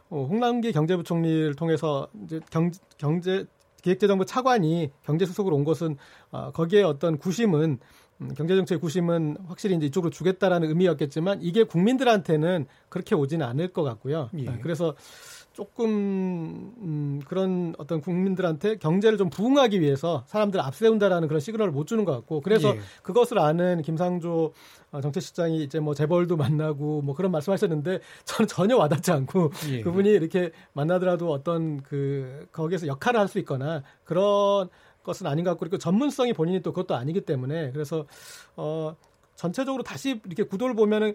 [0.08, 3.44] 어, 홍남기 경제부총리를 통해서 이제 경, 경제
[3.82, 5.96] 기획재정부 차관이 경제수석으로 온 것은
[6.30, 7.80] 어, 거기에 어떤 구심은 음,
[8.36, 14.30] 경제정책 구심은 확실히 이제 이쪽으로 주겠다라는 의미였겠지만 이게 국민들한테는 그렇게 오지는 않을 것 같고요.
[14.38, 14.48] 예.
[14.48, 14.94] 아, 그래서
[15.52, 21.86] 조금 음, 그런 어떤 국민들한테 경제를 좀 부흥하기 위해서 사람들 을 앞세운다라는 그런 시그널을 못
[21.86, 22.80] 주는 것 같고 그래서 예.
[23.02, 24.52] 그것을 아는 김상조
[24.92, 29.80] 어, 정책실장이 이제 뭐 재벌도 만나고 뭐 그런 말씀하셨는데 저는 전혀 와닿지 않고 예.
[29.82, 34.68] 그분이 이렇게 만나더라도 어떤 그 거기에서 역할을 할 수 있거나 그런
[35.02, 38.06] 것은 아닌 것 같고 그리고 전문성이 본인이 또 그것도 아니기 때문에 그래서
[38.56, 38.96] 어
[39.34, 41.14] 전체적으로 다시 이렇게 구도를 보면은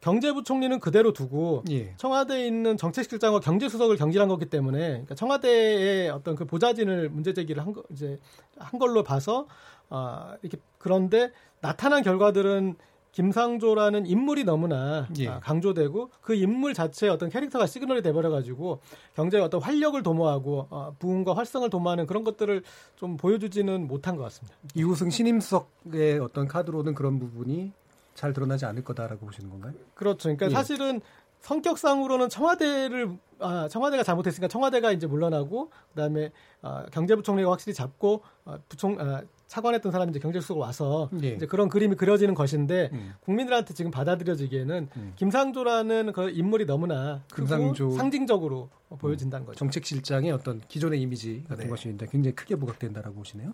[0.00, 1.94] 경제부총리는 그대로 두고 예.
[1.96, 7.72] 청와대에 있는 정책실장과 경제수석을 경질한 거기 때문에 그러니까 청와대의 어떤 그 보좌진을 문제 제기를 한
[7.72, 8.18] 거, 이제
[8.58, 9.46] 한 걸로 봐서
[9.88, 11.30] 아 이렇게 그런데
[11.60, 12.74] 나타난 결과들은
[13.12, 15.28] 김상조라는 인물이 너무나 예.
[15.28, 18.80] 아, 강조되고 그 인물 자체의 어떤 캐릭터가 시그널이 돼버려가지고
[19.14, 22.62] 경제의 어떤 활력을 도모하고 어, 부흥과 활성을 도모하는 그런 것들을
[22.96, 24.56] 좀 보여주지는 못한 것 같습니다.
[24.74, 27.72] 이우승 신임석의 어떤 카드로는 그런 부분이
[28.14, 29.74] 잘 드러나지 않을 거다라고 보시는 건가요?
[29.94, 30.24] 그렇죠.
[30.24, 30.50] 그러니까 예.
[30.50, 31.00] 사실은
[31.40, 36.30] 성격상으로는 청와대를 아, 청와대가 잘못했으니까 청와대가 이제 물러나고 그다음에
[36.62, 41.32] 아, 경제부총리가 확실히 잡고 아, 부총 아, 차관했던 사람이 이제 경제수석으로 와서 예.
[41.32, 43.12] 이제 그런 그림이 그려지는 것인데 음.
[43.20, 45.12] 국민들한테 지금 받아들여지기에는 음.
[45.16, 49.58] 김상조라는 그 인물이 너무나 김상조 상징적으로 보여진다는 거죠.
[49.58, 51.70] 정책실장의 어떤 기존의 이미지 같은 네.
[51.70, 53.52] 것이 굉장히 크게 부각된다라고 보시네요.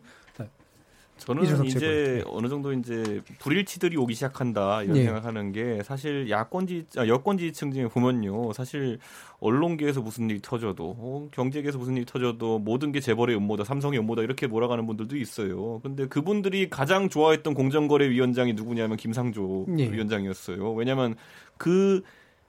[1.19, 5.05] 저는 이제 어느 정도 이제 불일치들이 오기 시작한다 이런 예.
[5.05, 8.99] 생각하는 게 사실 야권지 아, 여권지지층 중에 보면요 사실
[9.41, 14.23] 언론계에서 무슨 일이 터져도 어, 경제계에서 무슨 일이 터져도 모든 게 재벌의 음모다 삼성의 음모다
[14.23, 15.81] 이렇게 몰아가는 분들도 있어요.
[15.83, 19.91] 근데 그분들이 가장 좋아했던 공정거래위원장이 누구냐면 김상조 예.
[19.91, 20.73] 위원장이었어요.
[20.73, 21.15] 왜냐하면
[21.57, 22.03] 그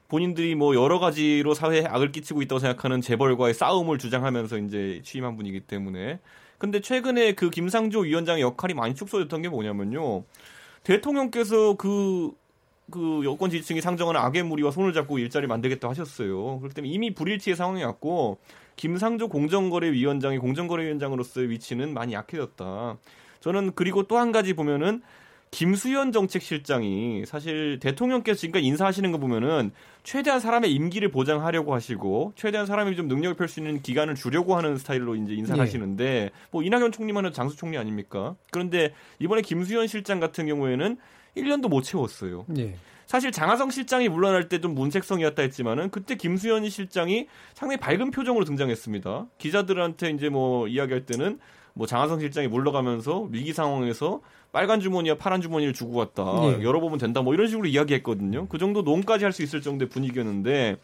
[0.09, 5.61] 본인들이 뭐 여러 가지로 사회에 악을 끼치고 있다고 생각하는 재벌과의 싸움을 주장하면서 이제 취임한 분이기
[5.61, 6.20] 때문에
[6.60, 10.26] 근데 최근에 그 김상조 위원장의 역할이 많이 축소됐던 게 뭐냐면요.
[10.84, 12.32] 대통령께서 그,
[12.91, 16.60] 그 여권 지지층이 상정하는 악의 무리와 손을 잡고 일자리 만들겠다 하셨어요.
[16.60, 18.39] 그렇기 때문에 이미 불일치의 상황이 왔고,
[18.76, 22.97] 김상조 공정거래위원장이 공정거래위원장으로서의 위치는 많이 약해졌다.
[23.39, 25.01] 저는 그리고 또 한 가지 보면은
[25.51, 29.71] 김수현 정책실장이 사실 대통령께서 지금까지 인사하시는 거 보면은
[30.03, 34.77] 최대한 사람의 임기를 보장하려고 하시고 최대한 사람이 좀 능력을 펼 수 있는 기간을 주려고 하는
[34.77, 35.61] 스타일로 이제 인사를 네.
[35.61, 38.35] 하시는데 뭐 이낙연 총리만 은 장수 총리 아닙니까?
[38.51, 40.97] 그런데 이번에 김수현 실장 같은 경우에는
[41.35, 42.45] 1년도 못 채웠어요.
[42.47, 42.75] 네.
[43.07, 49.25] 사실 장하성 실장이 물러날 때 좀 문책성이었다 했지만은 그때 김수현 실장이 상당히 밝은 표정으로 등장했습니다.
[49.39, 51.39] 기자들한테 이제 뭐 이야기할 때는
[51.73, 54.21] 뭐 장하성 실장이 물러가면서 위기 상황에서
[54.51, 56.23] 빨간 주머니와 파란 주머니를 주고 갔다.
[56.41, 56.63] 네.
[56.63, 57.21] 열어보면 된다.
[57.21, 58.47] 뭐 이런 식으로 이야기했거든요.
[58.47, 60.77] 그 정도 논까지 할 수 있을 정도의 분위기였는데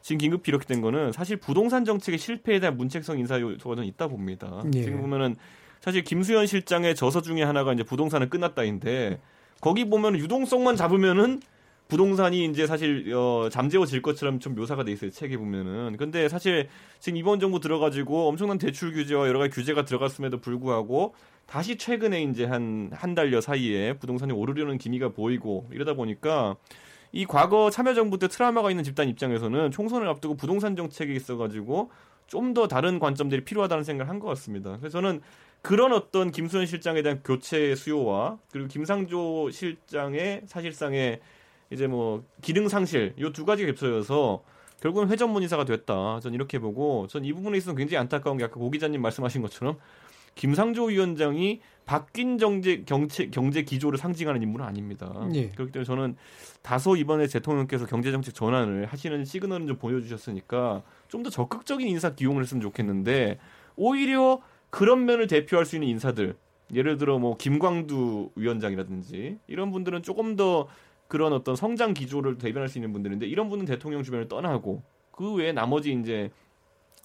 [0.00, 4.62] 지금 긴급히 이렇게 된 거는 사실 부동산 정책의 실패에 대한 문책성 인사 요소가 있다 봅니다.
[4.64, 4.82] 네.
[4.82, 5.36] 지금 보면은
[5.80, 9.20] 사실 김수현 실장의 저서 중에 하나가 이제 부동산은 끝났다인데
[9.60, 11.40] 거기 보면 유동성만 잡으면은
[11.88, 16.68] 부동산이 이제 사실 어 잠재워질 것처럼 좀 묘사가 돼 있어요 책에 보면은 근데 사실
[16.98, 21.14] 지금 이번 정부 들어가지고 엄청난 대출 규제와 여러 가지 규제가 들어갔음에도 불구하고
[21.46, 26.56] 다시 최근에 이제 한 한 달여 사이에 부동산이 오르려는 기미가 보이고 이러다 보니까
[27.12, 31.90] 이 과거 참여정부 때 트라우마가 있는 집단 입장에서는 총선을 앞두고 부동산 정책에 있어가지고
[32.26, 34.76] 좀 더 다른 관점들이 필요하다는 생각을 한 것 같습니다.
[34.78, 35.20] 그래서 저는
[35.60, 41.20] 그런 어떤 김수현 실장에 대한 교체 수요와 그리고 김상조 실장의 사실상의
[41.70, 44.42] 이제 뭐 기능 상실 요두 가지가 겹쳐져서
[44.80, 46.20] 결국은 회전문 인사가 됐다.
[46.20, 49.76] 전 이렇게 보고 전 이 부분에 있어서 굉장히 안타까운 게 아까 고 기자님 말씀하신 것처럼
[50.34, 55.12] 김상조 위원장이 바뀐 정제 경제 경제 기조를 상징하는 인물은 아닙니다.
[55.34, 55.48] 예.
[55.48, 56.16] 그렇기 때문에 저는
[56.62, 62.42] 다소 이번에 대통령께서 경제 정책 전환을 하시는 시그널은 좀 보여주셨으니까 좀 더 적극적인 인사 기용을
[62.42, 63.38] 했으면 좋겠는데
[63.76, 66.34] 오히려 그런 면을 대표할 수 있는 인사들
[66.72, 70.68] 예를 들어 뭐 김광두 위원장이라든지 이런 분들은 조금 더
[71.08, 75.52] 그런 어떤 성장 기조를 대변할 수 있는 분들인데 이런 분은 대통령 주변을 떠나고 그 외에
[75.52, 76.30] 나머지 이제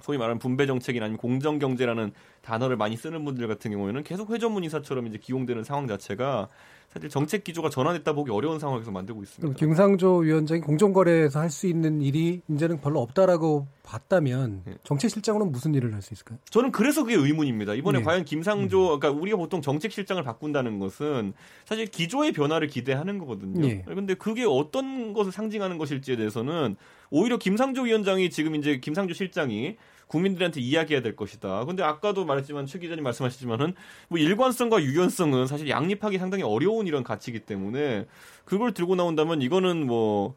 [0.02, 4.64] 소위 말하는 분배 정책이나 아니면 공정 경제라는 단어를 많이 쓰는 분들 같은 경우에는 계속 회전문
[4.64, 6.48] 인사처럼 이제 기용되는 상황 자체가
[6.90, 9.58] 사실 정책 기조가 전환했다 보기 어려운 상황에서 만들고 있습니다.
[9.58, 14.76] 김상조 위원장이 공정거래에서 할 수 있는 일이 이제는 별로 없다라고 봤다면 네.
[14.84, 16.38] 정책실장으로는 무슨 일을 할 수 있을까요?
[16.50, 17.74] 저는 그래서 그게 의문입니다.
[17.74, 18.04] 이번에 네.
[18.04, 19.00] 과연 김상조, 음.
[19.00, 21.34] 그러니까 우리가 보통 정책실장을 바꾼다는 것은
[21.66, 23.62] 사실 기조의 변화를 기대하는 거거든요.
[23.66, 23.84] 네.
[23.86, 26.76] 근데 그게 어떤 것을 상징하는 것일지에 대해서는
[27.10, 29.78] 오히려 김상조 위원장이 지금 이제 김상조 실장이
[30.08, 31.66] 국민들한테 이야기해야 될 것이다.
[31.66, 33.74] 근데 아까도 말했지만 최 기자님 말씀하시지만은
[34.10, 38.06] 뭐 일관성과 유연성은 사실 양립하기 상당히 어려운 이런 가치이기 때문에
[38.46, 40.36] 그걸 들고 나온다면 이거는 뭐,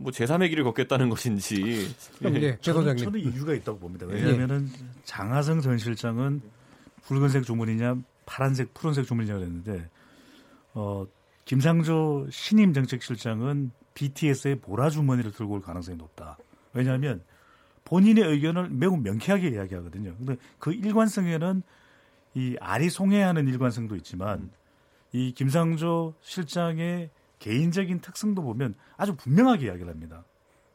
[0.00, 1.86] 뭐 제3의 길을 걷겠다는 것인지.
[2.24, 4.06] 예, 저는, 저는 이유가 있다고 봅니다.
[4.06, 4.68] 왜냐하면은
[5.04, 6.40] 장하성 전 실장은
[7.02, 9.90] 붉은색 조문이냐 파란색, 푸른색 조문이냐 그랬는데,
[10.72, 11.06] 어,
[11.44, 16.38] 김상조 신임 정책실장은 BTS의 보라 주머니를 들고 올 가능성이 높다.
[16.72, 17.22] 왜냐하면
[17.84, 20.14] 본인의 의견을 매우 명쾌하게 이야기하거든요.
[20.16, 21.62] 근데 그 일관성에는
[22.36, 24.50] 이 아리송해하는 일관성도 있지만
[25.12, 27.10] 이 김상조 실장의
[27.40, 30.24] 개인적인 특성도 보면 아주 분명하게 이야기를 합니다.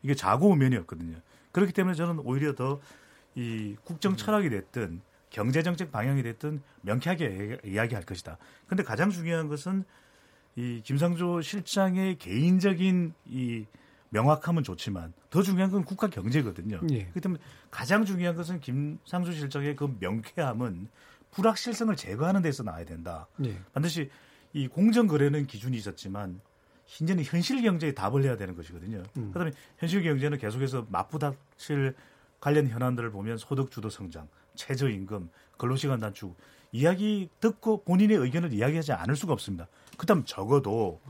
[0.03, 1.17] 이게 자고우면이었거든요.
[1.53, 2.81] 그렇기 때문에 저는 오히려 더
[3.35, 8.37] 이 국정 철학이 됐든 경제 정책 방향이 됐든 명쾌하게 이야기할 것이다.
[8.67, 9.83] 근데 가장 중요한 것은
[10.55, 13.65] 이 김상조 실장의 개인적인 이
[14.09, 16.79] 명확하면 좋지만 더 중요한 건 국가 경제거든요.
[16.91, 16.99] 예.
[16.99, 20.87] 그렇기 때문에 가장 중요한 것은 김상조 실장의 그 명쾌함은
[21.31, 23.27] 불확실성을 제거하는 데서 나와야 된다.
[23.43, 23.59] 예.
[23.73, 24.09] 반드시
[24.53, 26.39] 이 공정 거래는 기준이 있었지만
[26.87, 29.03] 현재는 현실 경제에 답을 해야 되는 것이거든요.
[29.17, 29.31] 음.
[29.31, 31.95] 그다음에 현실 경제는 계속해서 맞부닥칠
[32.39, 36.37] 관련 현안들을 보면 소득 주도 성장, 최저 임금, 근로 시간 단축
[36.71, 39.67] 이야기 듣고 본인의 의견을 이야기하지 않을 수가 없습니다.
[39.97, 41.01] 그다음 적어도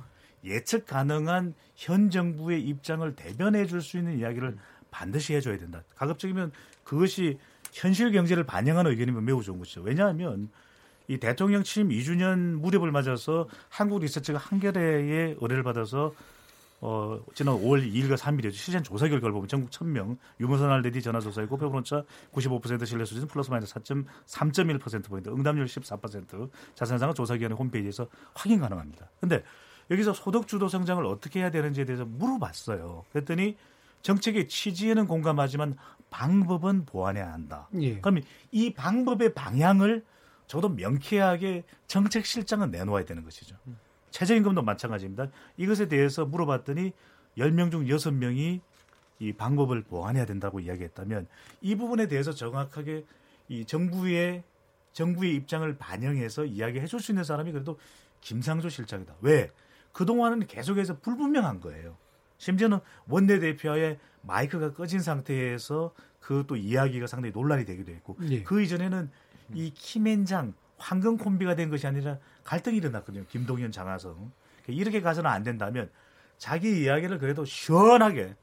[0.43, 4.57] 예측 가능한 현 정부의 입장을 대변해 줄 수 있는 이야기를
[4.91, 5.83] 반드시 해줘야 된다.
[5.95, 6.51] 가급적이면
[6.83, 7.37] 그것이
[7.73, 9.81] 현실 경제를 반영하는 의견이면 매우 좋은 것이죠.
[9.81, 10.49] 왜냐하면
[11.07, 16.13] 이 대통령 취임 2주년 무렵을 맞아서 한국 리서치가 한겨레의 의뢰를 받아서
[16.81, 18.51] 어, 지난 5월 2일과 3일이죠.
[18.51, 22.03] 실시간 조사 결과를 보면 전국 1000명 유무선 알레디 전화 조사이고 표본오차
[22.33, 29.09] 95% 신뢰 수준 플러스 마이너스 4.3.1%포인트 응답률 14% 자세한 사항은 조사 기관의 홈페이지에서 확인 가능합니다.
[29.19, 29.43] 근데
[29.89, 33.05] 여기서 소득 주도 성장을 어떻게 해야 되는지에 대해서 물어봤어요.
[33.11, 33.55] 그랬더니
[34.01, 35.77] 정책의 취지에는 공감하지만
[36.09, 37.67] 방법은 보완해야 한다.
[37.79, 37.99] 예.
[37.99, 40.03] 그럼 이 방법의 방향을
[40.47, 43.55] 저도 명쾌하게 정책 실장은 내놓아야 되는 것이죠.
[43.67, 43.77] 음.
[44.11, 45.27] 최저임금도 마찬가지입니다.
[45.57, 46.93] 이것에 대해서 물어봤더니
[47.37, 48.61] 10명 중 6명이
[49.19, 51.27] 이 방법을 보완해야 된다고 이야기했다면
[51.61, 53.05] 이 부분에 대해서 정확하게
[53.49, 54.43] 이 정부의
[54.93, 57.77] 정부의 입장을 반영해서 이야기해 줄 수 있는 사람이 그래도
[58.21, 59.15] 김상조 실장이다.
[59.21, 59.51] 왜?
[59.91, 61.97] 그동안은 계속해서 불분명한 거예요.
[62.37, 68.41] 심지어는 원내대표의 마이크가 꺼진 상태에서 그 또 이야기가 상당히 논란이 되기도 했고 예.
[68.43, 69.11] 그 이전에는
[69.53, 73.25] 이 김앤장 황금 콤비가 된 것이 아니라 갈등이 일어났거든요.
[73.29, 74.31] 김동연 장하성.
[74.67, 75.89] 이렇게 가서는 안 된다면
[76.37, 78.35] 자기 이야기를 그래도 시원하게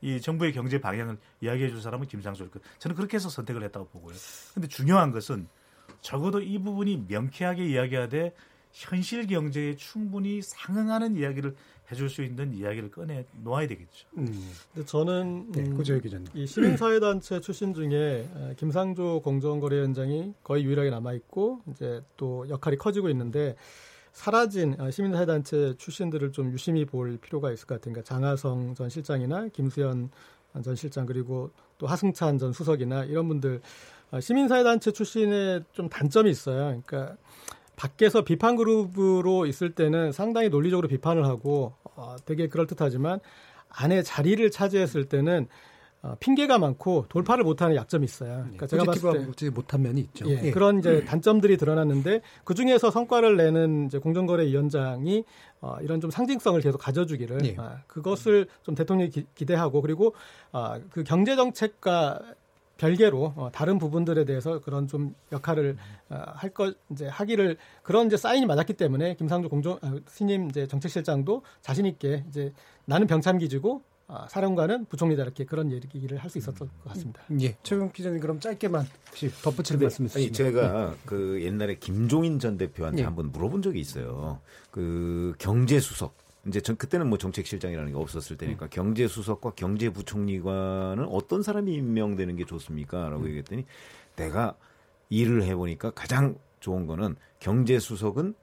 [0.00, 2.06] 이 정부의 경제 방향을 이야기해 줄 사람은
[2.50, 2.60] 것.
[2.78, 4.14] 저는 그렇게 해서 선택을 했다고 보고요.
[4.52, 5.48] 근데 중요한 것은
[6.00, 8.34] 적어도 이 부분이 명쾌하게 이야기하되
[8.72, 11.54] 현실 경제에 충분히 상응하는 이야기를
[11.90, 14.08] 해줄 수 있는 이야기를 꺼내 놓아야 되겠죠.
[14.16, 14.52] 음.
[14.72, 16.26] 근데 저는 네, 음, 기자님.
[16.34, 23.56] 이 시민사회단체 출신 중에 김상조 공정거래위원장이 거의 유일하게 남아 있고 이제 또 역할이 커지고 있는데
[24.12, 27.94] 사라진 어, 시민사회단체 출신들을 좀 유심히 볼 필요가 있을 것 같아요.
[27.94, 30.10] 그러니까 장하성 전 실장이나 김수현
[30.62, 33.60] 전 실장 그리고 또 하승찬 전 수석이나 이런 분들
[34.10, 36.80] 어, 시민사회단체 출신의 좀 단점이 있어요.
[36.86, 37.16] 그러니까
[37.82, 43.18] 밖에서 비판 그룹으로 있을 때는 상당히 논리적으로 비판을 하고 어, 되게 그럴듯하지만
[43.68, 45.48] 안에 자리를 차지했을 때는
[46.02, 48.42] 어, 핑계가 많고 돌파를 못하는 약점이 있어요.
[48.42, 50.28] 그러니까 제가 봤을 때 못한 면이 있죠.
[50.28, 50.50] 예, 예.
[50.52, 51.04] 그런 이제 음.
[51.04, 55.24] 단점들이 드러났는데 그 중에서 성과를 내는 이제 공정거래위원장이
[55.60, 57.56] 어, 이런 좀 상징성을 계속 가져주기를 예.
[57.58, 60.14] 아, 그것을 좀 대통령이 기, 대하고 그리고
[60.52, 62.20] 아, 그 경제 정책과
[62.82, 65.76] 별개로 어, 다른 부분들에 대해서 그런 좀 역할을
[66.10, 71.42] 어, 할것 이제 하기를 그런 이제 사인이 맞았기 때문에 김상조 공정 아, 신임 이제 정책실장도
[71.60, 72.52] 자신 있게 이제
[72.84, 77.22] 나는 병참 기지고 아, 사령관은 부총리다 이렇게 그런 얘기를 할 수 있었던 것 같습니다.
[77.40, 77.56] 예.
[77.62, 80.26] 최근 기자님 그럼 짧게만 혹시 덧붙일 말씀 있으시면.
[80.26, 80.96] 아니 제가 네.
[81.06, 83.04] 그 옛날에 김종인 전 대표한테 네.
[83.04, 84.40] 한번 물어본 적이 있어요.
[84.70, 86.16] 그 경제 수석
[86.46, 88.70] 이제 전 그때는 뭐 정책실장이라는 게 없었을 때니까 음.
[88.70, 93.26] 경제수석과 경제부총리관은 어떤 사람이 임명되는 게 좋습니까?라고 음.
[93.28, 93.64] 얘기했더니
[94.16, 94.56] 내가
[95.08, 98.34] 일을 해보니까 가장 좋은 거는 경제수석은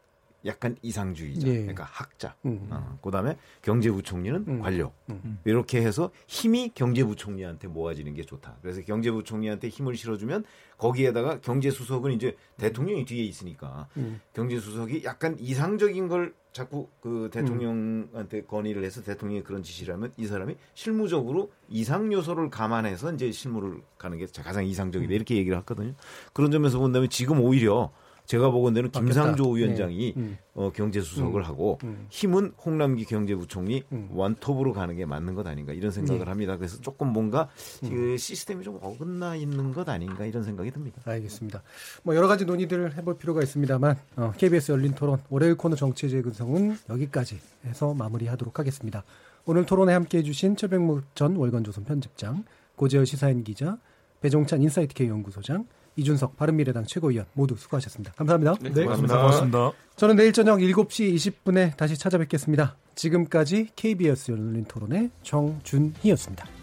[0.46, 1.54] 약간 이상주의자, 예.
[1.60, 2.36] 그러니까 학자.
[2.46, 2.68] 음.
[2.70, 4.62] 어, 그다음에 경제부총리는 음.
[4.62, 4.94] 관료.
[5.10, 5.40] 음.
[5.44, 8.58] 이렇게 해서 힘이 경제부총리한테 모아지는 게 좋다.
[8.62, 10.46] 그래서 경제부총리한테 힘을 실어주면
[10.78, 14.22] 거기에다가 경제수석은 이제 대통령이 뒤에 있으니까 음.
[14.34, 20.56] 경제수석이 약간 이상적인 걸 자꾸 그 대통령한테 건의를 해서 대통령이 그런 지시를 하면 이 사람이
[20.74, 25.14] 실무적으로 이상 요소를 감안해서 이제 실무를 가는 게 가장 이상적이다.
[25.14, 25.94] 이렇게 얘기를 했거든요.
[26.34, 27.92] 그런 점에서 본다면 지금 오히려
[28.30, 30.22] 제가 보건대는 김상조 위원장이 네.
[30.22, 30.38] 음.
[30.54, 31.46] 어, 경제수석을 음.
[31.46, 32.06] 하고 음.
[32.10, 34.10] 힘은 홍남기 경제부총리 음.
[34.12, 36.30] 원톱으로 가는 게 맞는 것 아닌가 이런 생각을 네.
[36.30, 36.56] 합니다.
[36.56, 37.50] 그래서 조금 뭔가
[37.84, 37.90] 음.
[37.90, 41.02] 그 시스템이 좀 어긋나 있는 것 아닌가 이런 생각이 듭니다.
[41.06, 41.64] 알겠습니다.
[42.04, 46.78] 뭐 여러 가지 논의들을 해볼 필요가 있습니다만 어, KBS 열린 토론 월요일 코너 정치의 재구성은
[46.88, 49.04] 여기까지 해서 마무리하도록 하겠습니다.
[49.46, 52.44] 오늘 토론에 함께해 주신 최백목 전 월간조선 편집장,
[52.76, 53.80] 고재열 시사인 기자,
[54.22, 55.66] 배종찬 인사이트 K 연구소장,
[56.00, 58.14] 이준석 바른미래당 최고위원 모두 수고하셨습니다.
[58.14, 58.56] 감사합니다.
[58.62, 59.18] 네, 네 고맙습니다.
[59.18, 59.72] 고맙습니다.
[59.96, 62.76] 저는 내일 저녁 7시 20분에 다시 찾아뵙겠습니다.
[62.96, 66.59] 지금까지 KBS 열린 토론의 정준희였습니다.